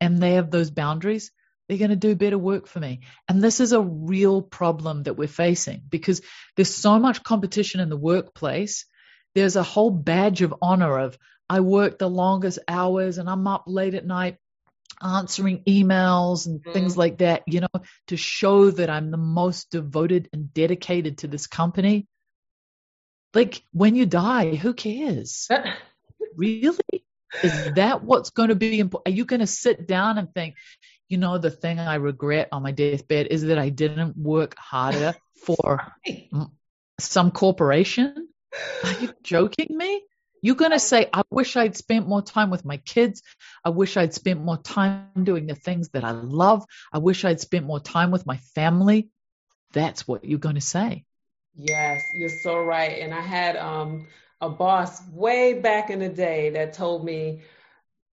and 0.00 0.20
they 0.20 0.34
have 0.34 0.50
those 0.50 0.70
boundaries, 0.70 1.32
they're 1.70 1.78
going 1.78 1.90
to 1.90 1.96
do 1.96 2.16
better 2.16 2.36
work 2.36 2.66
for 2.66 2.80
me. 2.80 2.98
And 3.28 3.40
this 3.40 3.60
is 3.60 3.70
a 3.70 3.80
real 3.80 4.42
problem 4.42 5.04
that 5.04 5.14
we're 5.14 5.28
facing 5.28 5.82
because 5.88 6.20
there's 6.56 6.74
so 6.74 6.98
much 6.98 7.22
competition 7.22 7.78
in 7.78 7.88
the 7.88 7.96
workplace. 7.96 8.86
There's 9.36 9.54
a 9.54 9.62
whole 9.62 9.90
badge 9.90 10.42
of 10.42 10.52
honor 10.60 10.98
of 10.98 11.16
I 11.48 11.60
work 11.60 11.96
the 11.96 12.10
longest 12.10 12.58
hours 12.66 13.18
and 13.18 13.30
I'm 13.30 13.46
up 13.46 13.66
late 13.68 13.94
at 13.94 14.04
night 14.04 14.38
answering 15.00 15.62
emails 15.62 16.46
and 16.46 16.58
mm-hmm. 16.58 16.72
things 16.72 16.96
like 16.96 17.18
that, 17.18 17.44
you 17.46 17.60
know, 17.60 17.68
to 18.08 18.16
show 18.16 18.72
that 18.72 18.90
I'm 18.90 19.12
the 19.12 19.16
most 19.16 19.70
devoted 19.70 20.28
and 20.32 20.52
dedicated 20.52 21.18
to 21.18 21.28
this 21.28 21.46
company. 21.46 22.08
Like 23.32 23.62
when 23.72 23.94
you 23.94 24.06
die, 24.06 24.56
who 24.56 24.74
cares? 24.74 25.46
really? 26.36 27.04
Is 27.44 27.74
that 27.76 28.02
what's 28.02 28.30
going 28.30 28.48
to 28.48 28.56
be 28.56 28.80
important? 28.80 29.14
Are 29.14 29.16
you 29.16 29.24
going 29.24 29.38
to 29.38 29.46
sit 29.46 29.86
down 29.86 30.18
and 30.18 30.34
think, 30.34 30.56
you 31.10 31.18
know, 31.18 31.38
the 31.38 31.50
thing 31.50 31.80
I 31.80 31.96
regret 31.96 32.48
on 32.52 32.62
my 32.62 32.70
deathbed 32.70 33.26
is 33.30 33.42
that 33.42 33.58
I 33.58 33.68
didn't 33.68 34.16
work 34.16 34.56
harder 34.56 35.14
for 35.44 35.80
some 37.00 37.32
corporation? 37.32 38.28
Are 38.84 38.92
you 38.92 39.12
joking 39.22 39.76
me? 39.76 40.04
You're 40.40 40.54
going 40.54 40.70
to 40.70 40.78
say, 40.78 41.10
I 41.12 41.22
wish 41.28 41.56
I'd 41.56 41.76
spent 41.76 42.08
more 42.08 42.22
time 42.22 42.48
with 42.48 42.64
my 42.64 42.78
kids. 42.78 43.22
I 43.64 43.70
wish 43.70 43.96
I'd 43.96 44.14
spent 44.14 44.40
more 44.40 44.56
time 44.56 45.10
doing 45.22 45.46
the 45.46 45.54
things 45.54 45.90
that 45.90 46.04
I 46.04 46.12
love. 46.12 46.64
I 46.92 46.98
wish 46.98 47.24
I'd 47.24 47.40
spent 47.40 47.66
more 47.66 47.80
time 47.80 48.10
with 48.12 48.24
my 48.24 48.38
family. 48.54 49.10
That's 49.72 50.08
what 50.08 50.24
you're 50.24 50.38
going 50.38 50.54
to 50.54 50.60
say. 50.60 51.04
Yes, 51.56 52.02
you're 52.14 52.30
so 52.42 52.58
right. 52.62 53.00
And 53.00 53.12
I 53.12 53.20
had 53.20 53.56
um, 53.56 54.06
a 54.40 54.48
boss 54.48 55.02
way 55.10 55.54
back 55.54 55.90
in 55.90 55.98
the 55.98 56.08
day 56.08 56.50
that 56.50 56.72
told 56.72 57.04
me 57.04 57.42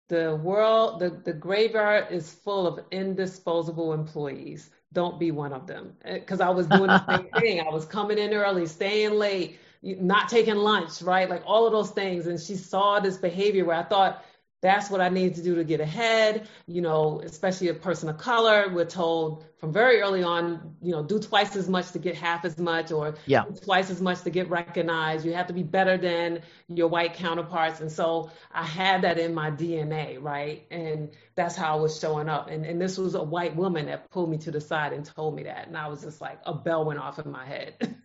the 0.08 0.36
world, 0.44 1.00
the, 1.00 1.10
the 1.10 1.34
graveyard 1.34 2.08
is 2.12 2.32
full 2.32 2.68
of 2.68 2.86
indisposable 2.92 3.94
employees. 3.94 4.70
Don't 4.94 5.20
be 5.20 5.32
one 5.32 5.54
of 5.54 5.68
them. 5.68 5.96
Eh, 6.06 6.20
because 6.20 6.42
I 6.42 6.50
was 6.50 6.68
doing 6.68 6.92
the 6.92 7.06
same 7.10 7.28
thing. 7.40 7.60
I 7.62 7.70
was 7.70 7.86
coming 7.86 8.18
in 8.18 8.34
early, 8.34 8.66
staying 8.68 9.14
late, 9.14 9.60
not 9.82 10.30
taking 10.30 10.56
lunch, 10.56 11.02
right? 11.02 11.30
Like 11.30 11.44
all 11.46 11.66
of 11.66 11.72
those 11.74 11.92
things. 11.92 12.28
And 12.28 12.40
she 12.40 12.56
saw 12.56 13.00
this 13.00 13.18
behavior 13.18 13.66
where 13.66 13.78
I 13.78 13.84
thought, 13.84 14.24
that's 14.62 14.90
what 14.90 15.02
I 15.02 15.10
need 15.10 15.36
to 15.36 15.44
do 15.44 15.56
to 15.56 15.64
get 15.64 15.80
ahead. 15.80 16.48
You 16.66 16.82
know, 16.82 17.22
especially 17.24 17.68
a 17.68 17.74
person 17.76 18.10
of 18.10 18.18
color, 18.18 18.74
we're 18.74 18.86
told 18.86 19.46
from 19.60 19.72
very 19.72 20.02
early 20.02 20.24
on, 20.24 20.76
you 20.82 20.92
know, 20.92 21.04
do 21.04 21.20
twice 21.20 21.56
as 21.56 21.68
much 21.68 21.92
to 21.92 22.00
get 22.00 22.16
half 22.16 22.46
as 22.46 22.58
much, 22.58 22.92
or 22.92 23.16
yeah. 23.26 23.44
twice 23.44 23.90
as 23.90 24.02
much 24.02 24.22
to 24.22 24.30
get 24.30 24.50
recognized. 24.50 25.26
You 25.26 25.34
have 25.34 25.48
to 25.48 25.54
be 25.54 25.64
better 25.64 25.98
than 25.98 26.42
your 26.68 26.88
white 26.88 27.14
counterparts. 27.14 27.82
And 27.82 27.92
so 27.92 28.32
I 28.52 28.64
had 28.64 29.04
that 29.04 29.20
in 29.20 29.34
my 29.34 29.52
DNA, 29.52 30.22
right? 30.22 30.66
And 30.72 31.12
that's 31.36 31.56
how 31.56 31.78
I 31.78 31.82
was 31.82 32.00
showing 32.00 32.30
up. 32.30 32.50
And, 32.50 32.66
and 32.66 32.82
this 32.82 32.98
was 32.98 33.16
a 33.16 33.24
white 33.24 33.56
woman 33.56 33.88
that 33.88 34.10
pulled 34.10 34.30
me 34.30 34.38
to 34.40 34.52
the 34.52 34.62
side 34.62 34.94
and 34.94 35.06
told 35.06 35.36
me 35.36 35.44
that. 35.44 35.68
And 35.68 35.78
I 35.78 35.88
was 35.88 36.02
just 36.02 36.20
like, 36.20 36.40
a 36.46 36.54
bell 36.54 36.86
went 36.86 37.00
off 37.00 37.20
in 37.20 37.32
my 37.32 37.46
head. 37.46 37.98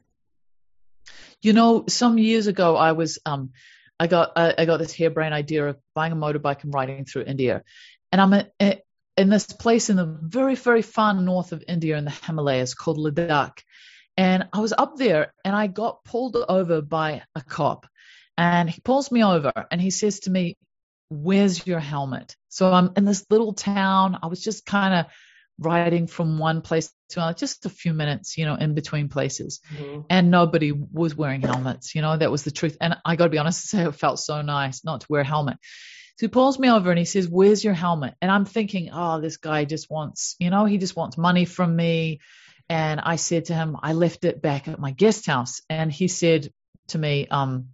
you 1.43 1.53
know, 1.55 1.85
some 1.89 2.19
years 2.19 2.47
ago, 2.47 2.77
I 2.77 2.93
was, 2.93 3.19
um, 3.25 3.51
I 3.99 4.07
got 4.07 4.33
I, 4.37 4.55
I 4.59 4.65
got 4.65 4.79
this 4.79 4.95
harebrained 4.95 5.35
idea 5.35 5.69
of 5.69 5.79
buying 5.95 6.13
a 6.13 6.17
motorbike 6.17 6.65
and 6.65 6.75
riding 6.75 7.05
through 7.05 7.25
India, 7.25 7.63
and 8.11 8.21
I'm 8.21 8.33
a, 8.33 8.47
a, 8.61 8.83
in 9.17 9.29
this 9.29 9.47
place 9.47 9.91
in 9.91 9.97
the 9.97 10.07
very 10.07 10.55
very 10.55 10.83
far 10.83 11.15
north 11.15 11.53
of 11.53 11.65
India 11.69 11.97
in 11.97 12.05
the 12.05 12.11
Himalayas 12.11 12.75
called 12.75 12.99
Ladakh, 12.99 13.63
and 14.17 14.49
I 14.53 14.61
was 14.61 14.73
up 14.77 14.97
there 14.97 15.33
and 15.45 15.55
I 15.55 15.67
got 15.67 16.05
pulled 16.05 16.37
over 16.37 16.83
by 16.83 17.23
a 17.35 17.43
cop, 17.43 17.87
and 18.37 18.69
he 18.69 18.81
pulls 18.81 19.11
me 19.11 19.25
over 19.25 19.53
and 19.71 19.81
he 19.81 19.91
says 19.91 20.21
to 20.21 20.31
me, 20.31 20.57
"Where's 21.09 21.67
your 21.67 21.81
helmet?" 21.81 22.37
So 22.49 22.73
I'm 22.73 22.93
in 22.97 23.05
this 23.05 23.25
little 23.31 23.53
town. 23.53 24.19
I 24.23 24.27
was 24.27 24.43
just 24.43 24.67
kind 24.67 24.95
of 24.95 25.07
riding 25.59 26.07
from 26.07 26.39
one 26.39 26.63
place 26.63 26.93
to 27.11 27.21
another, 27.21 27.35
just 27.35 27.67
a 27.67 27.71
few 27.71 27.93
minutes, 27.93 28.37
you 28.37 28.45
know, 28.45 28.55
in 28.55 28.75
between 28.75 29.09
places. 29.09 29.61
Mm-hmm. 29.75 30.01
And 30.11 30.31
nobody 30.31 30.73
was 30.73 31.15
wearing 31.15 31.43
helmets, 31.43 31.95
you 31.95 32.03
know, 32.03 32.17
that 32.17 32.31
was 32.31 32.43
the 32.43 32.51
truth. 32.51 32.77
And 32.81 32.97
I 33.05 33.17
got 33.17 33.25
to 33.25 33.31
be 33.31 33.39
honest 33.39 33.69
say 33.69 33.85
it 33.85 33.95
felt 33.95 34.19
so 34.19 34.43
nice 34.43 34.85
not 34.85 35.03
to 35.03 35.07
wear 35.09 35.23
a 35.23 35.27
helmet. 35.27 35.59
So 36.19 36.27
he 36.27 36.29
pulls 36.29 36.59
me 36.59 36.71
over 36.71 36.91
and 36.91 36.99
he 36.99 37.05
says, 37.05 37.29
Where's 37.29 37.65
your 37.65 37.75
helmet? 37.75 38.15
And 38.21 38.31
I'm 38.31 38.45
thinking, 38.45 38.91
Oh, 38.93 39.21
this 39.21 39.37
guy 39.37 39.65
just 39.65 39.91
wants, 39.91 40.37
you 40.39 40.51
know, 40.51 40.65
he 40.65 40.79
just 40.79 40.97
wants 40.97 41.17
money 41.17 41.45
from 41.45 41.75
me. 41.75 42.21
And 42.69 43.01
I 43.01 43.17
said 43.17 43.47
to 43.47 43.55
him, 43.55 43.77
I 43.83 43.93
left 43.93 44.25
it 44.25 44.41
back 44.41 44.69
at 44.69 44.79
my 44.79 44.93
guest 44.93 45.27
house. 45.27 45.63
And 45.69 45.91
he 45.91 46.09
said 46.09 46.53
to 46.89 46.99
me, 46.99 47.27
um, 47.29 47.69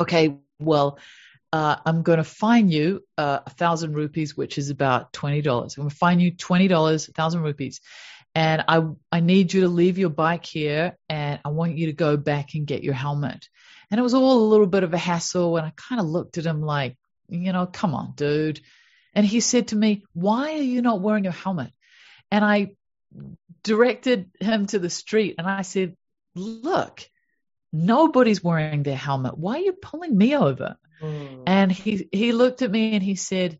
Okay, 0.00 0.38
well, 0.58 0.98
uh, 1.52 1.76
I'm 1.84 2.02
going 2.02 2.18
to 2.18 2.24
fine 2.24 2.68
you 2.68 3.04
uh, 3.18 3.40
a 3.44 3.50
thousand 3.50 3.94
rupees, 3.94 4.36
which 4.36 4.58
is 4.58 4.70
about 4.70 5.12
twenty 5.12 5.42
dollars. 5.42 5.76
I'm 5.76 5.82
going 5.82 5.90
to 5.90 5.96
fine 5.96 6.20
you 6.20 6.30
twenty 6.30 6.68
dollars, 6.68 7.08
a 7.08 7.12
thousand 7.12 7.42
rupees, 7.42 7.80
and 8.34 8.64
I 8.68 8.86
I 9.10 9.20
need 9.20 9.52
you 9.52 9.62
to 9.62 9.68
leave 9.68 9.98
your 9.98 10.10
bike 10.10 10.46
here, 10.46 10.96
and 11.08 11.40
I 11.44 11.48
want 11.48 11.76
you 11.76 11.86
to 11.86 11.92
go 11.92 12.16
back 12.16 12.54
and 12.54 12.66
get 12.66 12.84
your 12.84 12.94
helmet. 12.94 13.48
And 13.90 13.98
it 13.98 14.02
was 14.02 14.14
all 14.14 14.44
a 14.44 14.50
little 14.50 14.68
bit 14.68 14.84
of 14.84 14.94
a 14.94 14.98
hassle, 14.98 15.56
and 15.56 15.66
I 15.66 15.72
kind 15.76 16.00
of 16.00 16.06
looked 16.06 16.38
at 16.38 16.46
him 16.46 16.62
like, 16.62 16.96
you 17.28 17.52
know, 17.52 17.66
come 17.66 17.94
on, 17.94 18.12
dude. 18.14 18.60
And 19.12 19.26
he 19.26 19.40
said 19.40 19.68
to 19.68 19.76
me, 19.76 20.04
"Why 20.12 20.52
are 20.52 20.62
you 20.62 20.82
not 20.82 21.00
wearing 21.00 21.24
your 21.24 21.32
helmet?" 21.32 21.72
And 22.30 22.44
I 22.44 22.72
directed 23.64 24.30
him 24.38 24.66
to 24.66 24.78
the 24.78 24.90
street, 24.90 25.34
and 25.38 25.48
I 25.48 25.62
said, 25.62 25.96
"Look." 26.36 27.08
Nobody's 27.72 28.42
wearing 28.42 28.82
their 28.82 28.96
helmet. 28.96 29.38
Why 29.38 29.56
are 29.56 29.62
you 29.62 29.72
pulling 29.72 30.16
me 30.16 30.36
over? 30.36 30.76
Mm. 31.00 31.44
And 31.46 31.72
he 31.72 32.08
he 32.12 32.32
looked 32.32 32.62
at 32.62 32.70
me 32.70 32.94
and 32.94 33.02
he 33.02 33.14
said, 33.14 33.58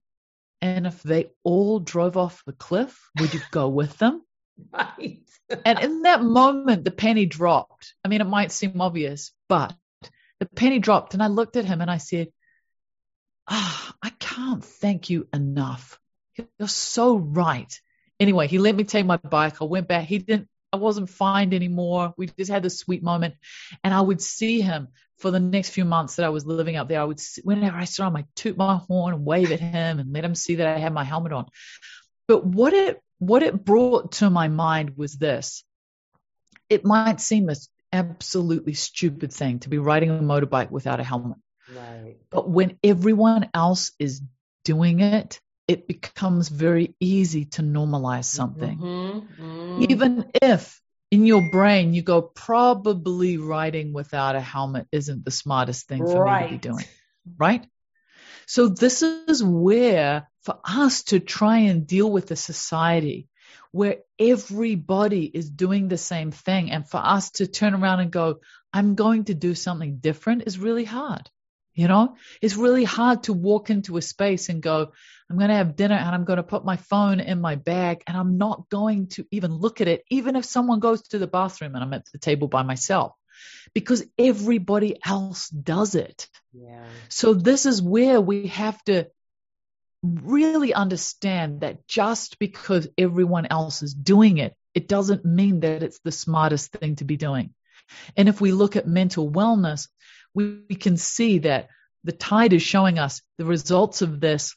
"And 0.60 0.86
if 0.86 1.02
they 1.02 1.30
all 1.42 1.78
drove 1.78 2.16
off 2.16 2.42
the 2.44 2.52
cliff, 2.52 3.10
would 3.18 3.32
you 3.32 3.40
go 3.50 3.68
with 3.68 3.96
them?" 3.98 4.22
Right. 4.72 5.22
and 5.64 5.78
in 5.78 6.02
that 6.02 6.22
moment, 6.22 6.84
the 6.84 6.90
penny 6.90 7.24
dropped. 7.24 7.94
I 8.04 8.08
mean, 8.08 8.20
it 8.20 8.26
might 8.26 8.52
seem 8.52 8.78
obvious, 8.80 9.32
but 9.48 9.74
the 10.38 10.46
penny 10.46 10.78
dropped, 10.78 11.14
and 11.14 11.22
I 11.22 11.28
looked 11.28 11.56
at 11.56 11.64
him 11.64 11.80
and 11.80 11.90
I 11.90 11.96
said, 11.96 12.28
"Ah, 13.48 13.88
oh, 13.90 13.94
I 14.02 14.10
can't 14.10 14.62
thank 14.62 15.08
you 15.08 15.28
enough. 15.32 15.98
You're 16.36 16.68
so 16.68 17.16
right." 17.16 17.80
Anyway, 18.18 18.48
he 18.48 18.58
let 18.58 18.74
me 18.74 18.84
take 18.84 19.06
my 19.06 19.16
bike. 19.16 19.62
I 19.62 19.64
went 19.64 19.88
back. 19.88 20.04
He 20.04 20.18
didn't 20.18 20.48
I 20.72 20.76
wasn't 20.76 21.10
fined 21.10 21.54
anymore. 21.54 22.14
We 22.16 22.26
just 22.26 22.50
had 22.50 22.62
this 22.62 22.78
sweet 22.78 23.02
moment. 23.02 23.34
And 23.82 23.92
I 23.92 24.00
would 24.00 24.20
see 24.22 24.60
him 24.60 24.88
for 25.18 25.30
the 25.30 25.40
next 25.40 25.70
few 25.70 25.84
months 25.84 26.16
that 26.16 26.26
I 26.26 26.30
was 26.30 26.46
living 26.46 26.76
up 26.76 26.88
there. 26.88 27.00
I 27.00 27.04
would, 27.04 27.20
whenever 27.42 27.76
I 27.76 27.84
saw 27.84 28.06
him, 28.06 28.16
I 28.16 28.24
toot 28.36 28.56
my 28.56 28.76
horn 28.76 29.14
and 29.14 29.24
wave 29.24 29.52
at 29.52 29.60
him 29.60 29.98
and 29.98 30.12
let 30.12 30.24
him 30.24 30.34
see 30.34 30.56
that 30.56 30.68
I 30.68 30.78
had 30.78 30.94
my 30.94 31.04
helmet 31.04 31.32
on. 31.32 31.46
But 32.26 32.44
what 32.44 32.72
it, 32.72 33.02
what 33.18 33.42
it 33.42 33.64
brought 33.64 34.12
to 34.12 34.30
my 34.30 34.48
mind 34.48 34.96
was 34.96 35.14
this. 35.14 35.64
It 36.68 36.84
might 36.84 37.20
seem 37.20 37.50
a 37.50 37.56
absolutely 37.92 38.74
stupid 38.74 39.32
thing 39.32 39.58
to 39.60 39.68
be 39.68 39.78
riding 39.78 40.10
a 40.10 40.14
motorbike 40.14 40.70
without 40.70 41.00
a 41.00 41.04
helmet. 41.04 41.38
Right. 41.74 42.16
But 42.30 42.48
when 42.48 42.78
everyone 42.82 43.50
else 43.54 43.92
is 43.98 44.22
doing 44.64 45.00
it, 45.00 45.40
it 45.70 45.86
becomes 45.86 46.48
very 46.48 46.96
easy 46.98 47.44
to 47.44 47.62
normalize 47.62 48.24
something. 48.24 48.76
Mm-hmm. 48.76 49.42
Mm-hmm. 49.42 49.84
Even 49.88 50.30
if 50.42 50.82
in 51.12 51.26
your 51.26 51.48
brain 51.52 51.94
you 51.94 52.02
go, 52.02 52.22
probably 52.22 53.36
riding 53.36 53.92
without 53.92 54.34
a 54.34 54.40
helmet 54.40 54.88
isn't 54.90 55.24
the 55.24 55.30
smartest 55.30 55.86
thing 55.86 56.04
for 56.04 56.24
right. 56.24 56.42
me 56.42 56.48
to 56.48 56.52
be 56.54 56.68
doing. 56.68 56.84
Right? 57.38 57.64
So 58.46 58.66
this 58.66 59.02
is 59.04 59.44
where 59.44 60.28
for 60.42 60.58
us 60.64 61.04
to 61.04 61.20
try 61.20 61.58
and 61.58 61.86
deal 61.86 62.10
with 62.10 62.32
a 62.32 62.36
society 62.36 63.28
where 63.70 63.98
everybody 64.18 65.24
is 65.24 65.48
doing 65.48 65.86
the 65.86 65.98
same 65.98 66.32
thing 66.32 66.72
and 66.72 66.88
for 66.88 66.98
us 66.98 67.30
to 67.38 67.46
turn 67.46 67.74
around 67.74 68.00
and 68.00 68.10
go, 68.10 68.40
I'm 68.72 68.96
going 68.96 69.26
to 69.26 69.34
do 69.34 69.54
something 69.54 69.98
different 69.98 70.48
is 70.48 70.58
really 70.58 70.84
hard. 70.84 71.30
You 71.80 71.88
know, 71.88 72.16
it's 72.42 72.56
really 72.56 72.84
hard 72.84 73.22
to 73.22 73.32
walk 73.32 73.70
into 73.70 73.96
a 73.96 74.02
space 74.02 74.50
and 74.50 74.60
go, 74.60 74.92
I'm 75.30 75.38
going 75.38 75.48
to 75.48 75.54
have 75.54 75.76
dinner 75.76 75.94
and 75.94 76.14
I'm 76.14 76.26
going 76.26 76.36
to 76.36 76.42
put 76.42 76.62
my 76.62 76.76
phone 76.76 77.20
in 77.20 77.40
my 77.40 77.54
bag 77.54 78.02
and 78.06 78.18
I'm 78.18 78.36
not 78.36 78.68
going 78.68 79.06
to 79.14 79.26
even 79.30 79.50
look 79.50 79.80
at 79.80 79.88
it, 79.88 80.04
even 80.10 80.36
if 80.36 80.44
someone 80.44 80.80
goes 80.80 81.00
to 81.08 81.18
the 81.18 81.26
bathroom 81.26 81.74
and 81.74 81.82
I'm 81.82 81.94
at 81.94 82.04
the 82.12 82.18
table 82.18 82.48
by 82.48 82.64
myself, 82.64 83.14
because 83.72 84.04
everybody 84.18 84.98
else 85.02 85.48
does 85.48 85.94
it. 85.94 86.28
Yeah. 86.52 86.84
So 87.08 87.32
this 87.32 87.64
is 87.64 87.80
where 87.80 88.20
we 88.20 88.48
have 88.48 88.84
to 88.84 89.06
really 90.02 90.74
understand 90.74 91.62
that 91.62 91.88
just 91.88 92.38
because 92.38 92.88
everyone 92.98 93.46
else 93.46 93.82
is 93.82 93.94
doing 93.94 94.36
it, 94.36 94.54
it 94.74 94.86
doesn't 94.86 95.24
mean 95.24 95.60
that 95.60 95.82
it's 95.82 96.00
the 96.00 96.12
smartest 96.12 96.72
thing 96.72 96.96
to 96.96 97.04
be 97.04 97.16
doing. 97.16 97.54
And 98.18 98.28
if 98.28 98.38
we 98.38 98.52
look 98.52 98.76
at 98.76 98.86
mental 98.86 99.30
wellness, 99.30 99.88
we, 100.34 100.62
we 100.68 100.76
can 100.76 100.96
see 100.96 101.38
that 101.38 101.68
the 102.04 102.12
tide 102.12 102.52
is 102.52 102.62
showing 102.62 102.98
us 102.98 103.22
the 103.38 103.44
results 103.44 104.02
of 104.02 104.20
this 104.20 104.56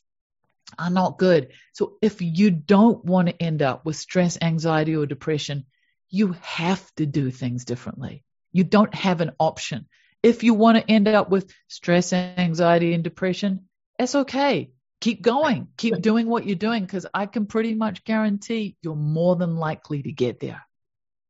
are 0.80 0.90
not 0.90 1.18
good. 1.18 1.50
So 1.74 1.98
if 2.02 2.22
you 2.22 2.52
don't 2.52 3.04
want 3.04 3.28
to 3.28 3.42
end 3.42 3.62
up 3.62 3.86
with 3.86 3.96
stress, 3.96 4.38
anxiety, 4.42 4.96
or 4.96 5.06
depression, 5.06 5.66
you 6.10 6.36
have 6.42 6.84
to 6.96 7.06
do 7.06 7.32
things 7.32 7.66
differently. 7.66 8.24
You 8.52 8.64
don't 8.64 8.94
have 8.94 9.22
an 9.22 9.32
option. 9.40 9.88
If 10.22 10.44
you 10.44 10.54
want 10.54 10.78
to 10.78 10.90
end 10.90 11.08
up 11.08 11.30
with 11.30 11.52
stress, 11.68 12.14
anxiety, 12.14 12.94
and 12.94 13.04
depression, 13.04 13.68
it's 14.00 14.16
okay. 14.16 14.72
Keep 15.02 15.22
going. 15.22 15.68
Keep 15.76 16.02
doing 16.02 16.28
what 16.28 16.46
you're 16.46 16.56
doing 16.56 16.84
because 16.84 17.06
I 17.14 17.26
can 17.26 17.46
pretty 17.46 17.74
much 17.74 18.06
guarantee 18.06 18.78
you're 18.82 18.96
more 18.96 19.36
than 19.36 19.58
likely 19.58 20.02
to 20.04 20.12
get 20.12 20.40
there. 20.40 20.62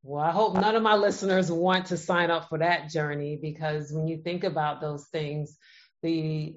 Well, 0.03 0.23
I 0.23 0.31
hope 0.31 0.55
none 0.55 0.75
of 0.75 0.83
my 0.83 0.95
listeners 0.95 1.49
want 1.49 1.87
to 1.87 1.97
sign 1.97 2.29
up 2.29 2.49
for 2.49 2.57
that 2.57 2.89
journey 2.89 3.39
because 3.41 3.91
when 3.93 4.05
you 4.07 4.17
think 4.17 4.43
about 4.43 4.81
those 4.81 5.05
things, 5.07 5.57
the 6.01 6.55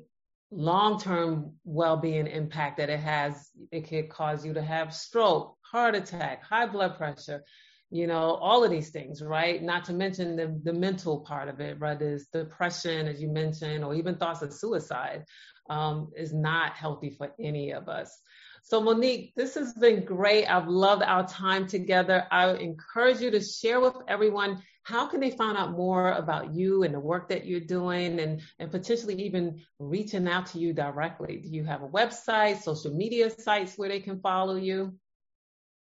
long 0.51 0.99
term 0.99 1.55
well 1.65 1.97
being 1.97 2.27
impact 2.27 2.79
that 2.79 2.91
it 2.91 2.99
has, 2.99 3.51
it 3.71 3.89
could 3.89 4.09
cause 4.09 4.45
you 4.45 4.55
to 4.55 4.63
have 4.63 4.93
stroke, 4.93 5.57
heart 5.61 5.95
attack, 5.95 6.43
high 6.43 6.67
blood 6.67 6.97
pressure, 6.97 7.45
you 7.91 8.09
know, 8.09 8.35
all 8.35 8.65
of 8.65 8.71
these 8.73 8.91
things, 8.91 9.23
right? 9.23 9.63
Not 9.63 9.85
to 9.85 9.93
mention 9.93 10.35
the, 10.35 10.61
the 10.65 10.73
mental 10.73 11.21
part 11.21 11.49
of 11.49 11.61
it, 11.61 11.79
right? 11.79 12.01
Is 12.03 12.27
depression, 12.33 13.07
as 13.07 13.23
you 13.23 13.29
mentioned, 13.29 13.85
or 13.85 13.95
even 13.95 14.17
thoughts 14.17 14.43
of 14.43 14.53
suicide 14.53 15.25
um, 15.71 16.11
is 16.17 16.35
not 16.35 16.73
healthy 16.73 17.11
for 17.11 17.33
any 17.39 17.71
of 17.71 17.89
us. 17.89 18.21
So, 18.69 18.81
Monique, 18.81 19.33
this 19.37 19.55
has 19.55 19.75
been 19.75 20.05
great. 20.05 20.47
I've 20.47 20.67
loved 20.67 21.05
our 21.05 21.25
time 21.25 21.69
together. 21.69 22.27
I 22.33 22.53
encourage 22.55 23.21
you 23.21 23.31
to 23.31 23.41
share 23.41 23.79
with 23.79 23.95
everyone 24.09 24.61
how 24.83 25.07
can 25.07 25.21
they 25.21 25.31
find 25.31 25.57
out 25.57 25.71
more 25.71 26.11
about 26.11 26.53
you 26.53 26.83
and 26.83 26.93
the 26.93 26.99
work 26.99 27.29
that 27.29 27.47
you're 27.47 27.61
doing 27.61 28.19
and, 28.19 28.41
and 28.59 28.73
potentially 28.73 29.23
even 29.23 29.63
reaching 29.79 30.27
out 30.27 30.47
to 30.47 30.59
you 30.59 30.73
directly. 30.73 31.37
Do 31.37 31.49
you 31.49 31.63
have 31.63 31.85
a 31.85 31.89
website, 31.89 32.61
social 32.61 32.93
media 32.93 33.31
sites 33.31 33.79
where 33.79 33.89
they 33.89 34.01
can 34.01 34.19
follow 34.19 34.57
you? 34.57 34.99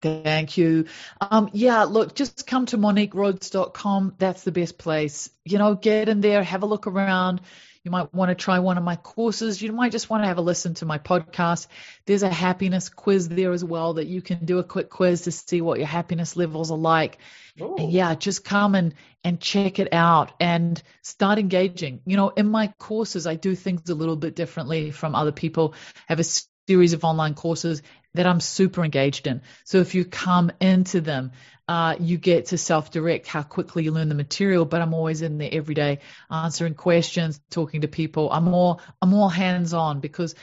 Thank 0.01 0.57
you. 0.57 0.85
Um, 1.19 1.49
yeah, 1.51 1.83
look, 1.83 2.15
just 2.15 2.47
come 2.47 2.67
to 2.67 2.77
moniquerhodes.com. 2.77 4.15
That's 4.17 4.45
the 4.45 4.53
best 4.53 4.77
place. 4.77 5.29
You 5.43 5.57
know, 5.57 5.75
get 5.75 6.07
in 6.07 6.21
there, 6.21 6.41
have 6.41 6.63
a 6.63 6.67
look 6.67 6.87
around. 6.87 7.41
You 7.83 7.89
might 7.89 8.13
want 8.13 8.29
to 8.29 8.35
try 8.35 8.59
one 8.59 8.77
of 8.77 8.83
my 8.83 8.95
courses. 8.95 9.59
You 9.59 9.73
might 9.73 9.91
just 9.91 10.07
want 10.07 10.23
to 10.23 10.27
have 10.27 10.37
a 10.37 10.41
listen 10.41 10.75
to 10.75 10.85
my 10.85 10.99
podcast. 10.99 11.65
There's 12.05 12.21
a 12.21 12.29
happiness 12.29 12.89
quiz 12.89 13.27
there 13.27 13.51
as 13.51 13.65
well 13.65 13.95
that 13.95 14.05
you 14.05 14.21
can 14.21 14.45
do 14.45 14.59
a 14.59 14.63
quick 14.63 14.91
quiz 14.91 15.21
to 15.21 15.31
see 15.31 15.61
what 15.61 15.79
your 15.79 15.87
happiness 15.87 16.37
levels 16.37 16.69
are 16.69 16.77
like. 16.77 17.17
And 17.59 17.91
yeah, 17.91 18.13
just 18.13 18.45
come 18.45 18.75
and, 18.75 18.93
and 19.23 19.39
check 19.41 19.79
it 19.79 19.91
out 19.93 20.31
and 20.39 20.81
start 21.01 21.39
engaging. 21.39 22.01
You 22.05 22.17
know, 22.17 22.29
in 22.29 22.49
my 22.49 22.67
courses, 22.77 23.25
I 23.25 23.33
do 23.33 23.55
things 23.55 23.89
a 23.89 23.95
little 23.95 24.15
bit 24.15 24.35
differently 24.35 24.91
from 24.91 25.15
other 25.15 25.31
people. 25.31 25.73
I 26.07 26.13
have 26.13 26.19
a 26.19 26.23
series 26.71 26.93
of 26.93 27.03
online 27.03 27.33
courses 27.33 27.81
that 28.13 28.25
I'm 28.25 28.39
super 28.39 28.83
engaged 28.83 29.27
in. 29.27 29.41
So 29.65 29.79
if 29.79 29.93
you 29.95 30.05
come 30.05 30.51
into 30.59 31.01
them, 31.01 31.31
uh, 31.67 31.95
you 31.99 32.17
get 32.17 32.47
to 32.47 32.57
self-direct 32.57 33.27
how 33.27 33.43
quickly 33.43 33.83
you 33.83 33.91
learn 33.91 34.09
the 34.09 34.15
material. 34.15 34.65
But 34.65 34.81
I'm 34.81 34.93
always 34.93 35.21
in 35.21 35.37
there 35.37 35.49
every 35.51 35.75
day, 35.75 35.99
answering 36.29 36.75
questions, 36.75 37.39
talking 37.49 37.81
to 37.81 37.87
people. 37.87 38.31
I'm 38.31 38.45
more 38.45 38.77
I'm 39.01 39.09
more 39.09 39.31
hands-on 39.31 39.99
because 39.99 40.35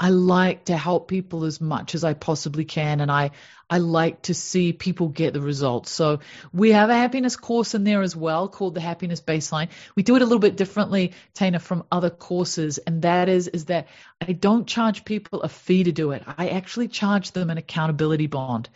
I 0.00 0.10
like 0.10 0.66
to 0.66 0.76
help 0.76 1.08
people 1.08 1.44
as 1.44 1.60
much 1.60 1.94
as 1.94 2.04
I 2.04 2.14
possibly 2.14 2.64
can, 2.64 3.00
and 3.00 3.10
I 3.10 3.32
I 3.68 3.78
like 3.78 4.22
to 4.22 4.34
see 4.34 4.72
people 4.72 5.08
get 5.08 5.34
the 5.34 5.40
results. 5.40 5.90
So 5.90 6.20
we 6.52 6.72
have 6.72 6.88
a 6.88 6.94
happiness 6.94 7.36
course 7.36 7.74
in 7.74 7.84
there 7.84 8.00
as 8.02 8.14
well 8.16 8.48
called 8.48 8.74
the 8.74 8.80
Happiness 8.80 9.20
Baseline. 9.20 9.68
We 9.94 10.02
do 10.02 10.16
it 10.16 10.22
a 10.22 10.24
little 10.24 10.38
bit 10.38 10.56
differently, 10.56 11.12
Tana, 11.34 11.58
from 11.58 11.84
other 11.90 12.10
courses, 12.10 12.78
and 12.78 13.02
that 13.02 13.28
is 13.28 13.48
is 13.48 13.66
that 13.66 13.88
I 14.20 14.32
don't 14.32 14.66
charge 14.66 15.04
people 15.04 15.42
a 15.42 15.48
fee 15.48 15.84
to 15.84 15.92
do 15.92 16.12
it. 16.12 16.22
I 16.26 16.48
actually 16.50 16.88
charge 16.88 17.32
them 17.32 17.50
an 17.50 17.58
accountability 17.58 18.28
bond. 18.28 18.68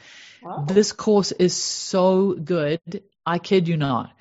Wow. 0.43 0.65
This 0.69 0.93
course 0.93 1.31
is 1.31 1.55
so 1.55 2.33
good. 2.33 2.81
I 3.25 3.39
kid 3.39 3.69
you 3.69 3.77
not 3.77 4.13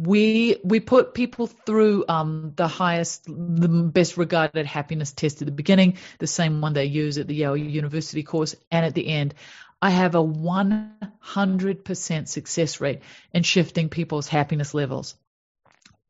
we 0.00 0.56
we 0.64 0.80
put 0.80 1.12
people 1.12 1.46
through 1.46 2.06
um, 2.08 2.54
the 2.56 2.68
highest, 2.68 3.26
the 3.26 3.68
best 3.68 4.16
regarded 4.16 4.64
happiness 4.64 5.12
test 5.12 5.42
at 5.42 5.46
the 5.46 5.52
beginning, 5.52 5.98
the 6.18 6.26
same 6.26 6.62
one 6.62 6.72
they 6.72 6.86
use 6.86 7.18
at 7.18 7.26
the 7.26 7.34
Yale 7.34 7.56
University 7.56 8.22
course, 8.22 8.56
and 8.70 8.86
at 8.86 8.94
the 8.94 9.06
end. 9.06 9.34
I 9.82 9.90
have 9.90 10.14
a 10.14 10.22
100% 10.22 12.28
success 12.28 12.80
rate 12.82 13.00
in 13.32 13.42
shifting 13.42 13.88
people's 13.88 14.28
happiness 14.28 14.74
levels. 14.74 15.14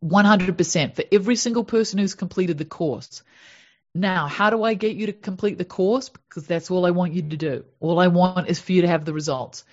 100% 0.04 0.96
for 0.96 1.04
every 1.12 1.36
single 1.36 1.62
person 1.62 2.00
who's 2.00 2.14
completed 2.14 2.58
the 2.58 2.64
course. 2.64 3.22
Now, 3.94 4.26
how 4.26 4.50
do 4.50 4.64
I 4.64 4.74
get 4.74 4.96
you 4.96 5.06
to 5.06 5.12
complete 5.12 5.58
the 5.58 5.64
course? 5.64 6.08
Because 6.08 6.48
that's 6.48 6.68
all 6.70 6.84
I 6.84 6.90
want 6.90 7.12
you 7.12 7.22
to 7.22 7.36
do. 7.36 7.64
All 7.78 8.00
I 8.00 8.08
want 8.08 8.48
is 8.48 8.58
for 8.58 8.72
you 8.72 8.82
to 8.82 8.88
have 8.88 9.04
the 9.04 9.12
results. 9.12 9.64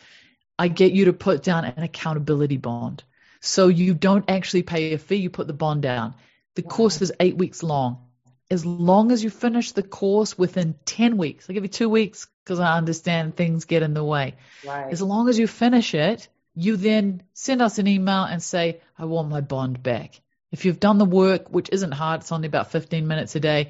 I 0.60 0.68
get 0.68 0.92
you 0.92 1.06
to 1.06 1.14
put 1.14 1.42
down 1.42 1.66
an 1.66 1.82
accountability 1.82 2.58
bond. 2.58 3.04
So 3.40 3.68
you 3.68 3.94
don't 3.94 4.30
actually 4.30 4.64
pay 4.64 4.94
a 4.94 4.98
fee, 4.98 5.18
you 5.18 5.30
put 5.30 5.48
the 5.48 5.54
bond 5.54 5.82
down. 5.82 6.16
The 6.56 6.64
wow. 6.64 6.70
course 6.70 7.02
is 7.02 7.12
eight 7.20 7.38
weeks 7.38 7.64
long. 7.64 8.04
As 8.50 8.66
long 8.66 9.12
as 9.12 9.24
you 9.24 9.30
finish 9.30 9.74
the 9.74 9.84
course 9.84 10.38
within 10.38 10.76
10 10.86 11.18
weeks, 11.18 11.50
I 11.50 11.54
give 11.54 11.64
you 11.64 11.70
two 11.70 11.90
weeks 11.90 12.28
because 12.44 12.60
I 12.60 12.78
understand 12.78 13.36
things 13.36 13.66
get 13.66 13.84
in 13.84 13.94
the 13.94 14.04
way. 14.04 14.36
Right. 14.66 14.92
As 14.92 15.02
long 15.02 15.28
as 15.28 15.38
you 15.38 15.48
finish 15.48 15.94
it, 15.94 16.30
you 16.56 16.78
then 16.78 17.24
send 17.34 17.62
us 17.62 17.78
an 17.78 17.88
email 17.88 18.24
and 18.24 18.42
say, 18.42 18.82
I 18.98 19.06
want 19.06 19.30
my 19.30 19.42
bond 19.42 19.84
back. 19.84 20.20
If 20.52 20.66
you've 20.66 20.80
done 20.80 20.98
the 20.98 21.06
work, 21.06 21.50
which 21.50 21.70
isn't 21.72 21.92
hard, 21.92 22.22
it's 22.22 22.32
only 22.32 22.48
about 22.48 22.72
15 22.72 23.06
minutes 23.06 23.36
a 23.36 23.40
day, 23.40 23.70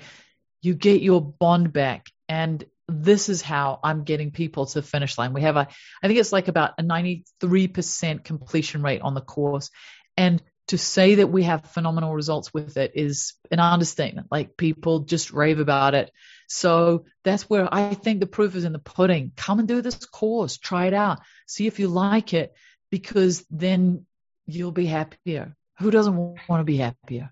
you 0.61 0.75
get 0.75 1.01
your 1.01 1.21
bond 1.21 1.73
back. 1.73 2.11
And 2.29 2.63
this 2.87 3.29
is 3.29 3.41
how 3.41 3.79
I'm 3.83 4.03
getting 4.03 4.31
people 4.31 4.65
to 4.67 4.81
finish 4.81 5.17
line. 5.17 5.33
We 5.33 5.41
have 5.41 5.57
a, 5.57 5.67
I 6.01 6.07
think 6.07 6.19
it's 6.19 6.31
like 6.31 6.47
about 6.47 6.73
a 6.77 6.83
93% 6.83 8.23
completion 8.23 8.81
rate 8.81 9.01
on 9.01 9.13
the 9.13 9.21
course. 9.21 9.69
And 10.15 10.41
to 10.67 10.77
say 10.77 11.15
that 11.15 11.27
we 11.27 11.43
have 11.43 11.65
phenomenal 11.65 12.13
results 12.13 12.53
with 12.53 12.77
it 12.77 12.91
is 12.95 13.33
an 13.51 13.59
understatement. 13.59 14.27
Like 14.29 14.57
people 14.57 14.99
just 14.99 15.31
rave 15.31 15.59
about 15.59 15.95
it. 15.95 16.11
So 16.47 17.05
that's 17.23 17.49
where 17.49 17.67
I 17.73 17.93
think 17.93 18.19
the 18.19 18.27
proof 18.27 18.55
is 18.55 18.63
in 18.63 18.73
the 18.73 18.79
pudding. 18.79 19.31
Come 19.35 19.59
and 19.59 19.67
do 19.67 19.81
this 19.81 20.05
course, 20.05 20.57
try 20.57 20.87
it 20.87 20.93
out, 20.93 21.19
see 21.45 21.67
if 21.67 21.79
you 21.79 21.87
like 21.87 22.33
it, 22.33 22.53
because 22.89 23.45
then 23.49 24.05
you'll 24.45 24.71
be 24.71 24.85
happier. 24.85 25.55
Who 25.79 25.91
doesn't 25.91 26.15
want 26.15 26.61
to 26.61 26.63
be 26.63 26.77
happier? 26.77 27.31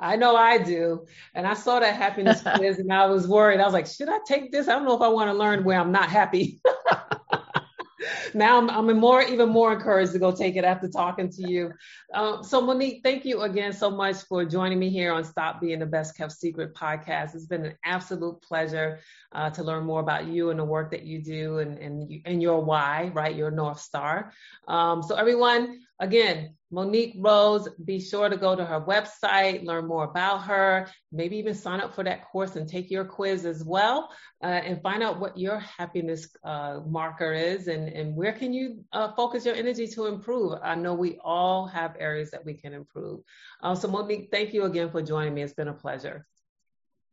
I 0.00 0.16
know 0.16 0.34
I 0.34 0.58
do. 0.58 1.06
And 1.34 1.46
I 1.46 1.54
saw 1.54 1.78
that 1.78 1.94
happiness 1.94 2.42
quiz 2.56 2.78
and 2.78 2.92
I 2.92 3.06
was 3.06 3.28
worried. 3.28 3.60
I 3.60 3.64
was 3.64 3.74
like, 3.74 3.86
should 3.86 4.08
I 4.08 4.18
take 4.26 4.50
this? 4.50 4.66
I 4.66 4.72
don't 4.72 4.86
know 4.86 4.96
if 4.96 5.02
I 5.02 5.08
want 5.08 5.28
to 5.28 5.34
learn 5.34 5.62
where 5.62 5.78
I'm 5.78 5.92
not 5.92 6.08
happy. 6.08 6.60
now 8.34 8.58
I'm, 8.58 8.70
I'm 8.70 8.98
more, 8.98 9.22
even 9.22 9.50
more 9.50 9.74
encouraged 9.74 10.12
to 10.12 10.18
go 10.18 10.32
take 10.32 10.56
it 10.56 10.64
after 10.64 10.88
talking 10.88 11.28
to 11.30 11.48
you. 11.48 11.72
Um, 12.14 12.42
so 12.42 12.60
Monique, 12.60 13.02
thank 13.04 13.24
you 13.24 13.42
again 13.42 13.72
so 13.72 13.90
much 13.90 14.16
for 14.22 14.44
joining 14.44 14.78
me 14.78 14.88
here 14.88 15.12
on 15.12 15.22
Stop 15.22 15.60
Being 15.60 15.80
the 15.80 15.86
Best 15.86 16.16
Kept 16.16 16.32
Secret 16.32 16.74
podcast. 16.74 17.34
It's 17.34 17.46
been 17.46 17.66
an 17.66 17.74
absolute 17.84 18.40
pleasure 18.40 19.00
uh, 19.32 19.50
to 19.50 19.62
learn 19.62 19.84
more 19.84 20.00
about 20.00 20.26
you 20.26 20.50
and 20.50 20.58
the 20.58 20.64
work 20.64 20.90
that 20.92 21.04
you 21.04 21.22
do 21.22 21.58
and, 21.58 21.78
and, 21.78 22.10
you, 22.10 22.22
and 22.24 22.42
your 22.42 22.64
why, 22.64 23.10
right? 23.14 23.36
Your 23.36 23.50
North 23.50 23.80
Star. 23.80 24.32
Um, 24.66 25.02
so 25.02 25.14
everyone, 25.14 25.80
again, 26.00 26.54
Monique 26.72 27.14
Rhodes, 27.18 27.68
be 27.84 28.00
sure 28.00 28.28
to 28.28 28.36
go 28.36 28.56
to 28.56 28.64
her 28.64 28.80
website, 28.80 29.64
learn 29.64 29.86
more 29.86 30.04
about 30.04 30.44
her, 30.44 30.88
maybe 31.12 31.36
even 31.36 31.54
sign 31.54 31.80
up 31.80 31.94
for 31.94 32.04
that 32.04 32.28
course 32.30 32.56
and 32.56 32.68
take 32.68 32.90
your 32.90 33.04
quiz 33.04 33.44
as 33.44 33.64
well, 33.64 34.08
uh, 34.42 34.46
and 34.46 34.80
find 34.82 35.02
out 35.02 35.20
what 35.20 35.36
your 35.36 35.58
happiness 35.58 36.28
uh, 36.44 36.80
marker 36.86 37.32
is 37.32 37.68
and, 37.68 37.88
and 37.88 38.14
where 38.14 38.32
can 38.32 38.52
you 38.52 38.84
uh, 38.92 39.12
focus 39.12 39.44
your 39.44 39.56
energy 39.56 39.86
to 39.88 40.06
improve. 40.06 40.58
I 40.62 40.74
know 40.76 40.94
we 40.94 41.18
all 41.22 41.66
have 41.66 41.96
areas 41.98 42.30
that 42.30 42.44
we 42.44 42.54
can 42.54 42.72
improve. 42.72 43.20
Uh, 43.62 43.74
so 43.74 43.88
Monique, 43.88 44.28
thank 44.30 44.54
you 44.54 44.64
again 44.64 44.90
for 44.90 45.02
joining 45.02 45.34
me. 45.34 45.42
It's 45.42 45.54
been 45.54 45.68
a 45.68 45.74
pleasure. 45.74 46.26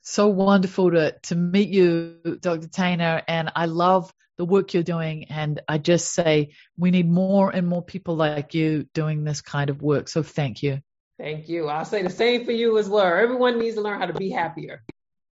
So 0.09 0.27
wonderful 0.27 0.91
to, 0.91 1.11
to 1.23 1.35
meet 1.35 1.67
you, 1.67 2.39
Dr. 2.39 2.69
Tana, 2.69 3.21
and 3.27 3.51
I 3.53 3.65
love 3.65 4.09
the 4.37 4.45
work 4.45 4.73
you're 4.73 4.81
doing. 4.81 5.25
And 5.25 5.59
I 5.67 5.79
just 5.79 6.13
say 6.13 6.53
we 6.77 6.91
need 6.91 7.09
more 7.09 7.49
and 7.49 7.67
more 7.67 7.81
people 7.81 8.15
like 8.15 8.53
you 8.53 8.87
doing 8.93 9.25
this 9.25 9.41
kind 9.41 9.69
of 9.69 9.81
work. 9.81 10.07
So 10.07 10.23
thank 10.23 10.63
you. 10.63 10.79
Thank 11.19 11.49
you. 11.49 11.67
I'll 11.67 11.83
say 11.83 12.03
the 12.03 12.09
same 12.09 12.45
for 12.45 12.53
you 12.53 12.77
as 12.77 12.87
well. 12.87 13.05
Everyone 13.05 13.59
needs 13.59 13.75
to 13.75 13.81
learn 13.81 13.99
how 13.99 14.05
to 14.05 14.13
be 14.13 14.29
happier. 14.29 14.81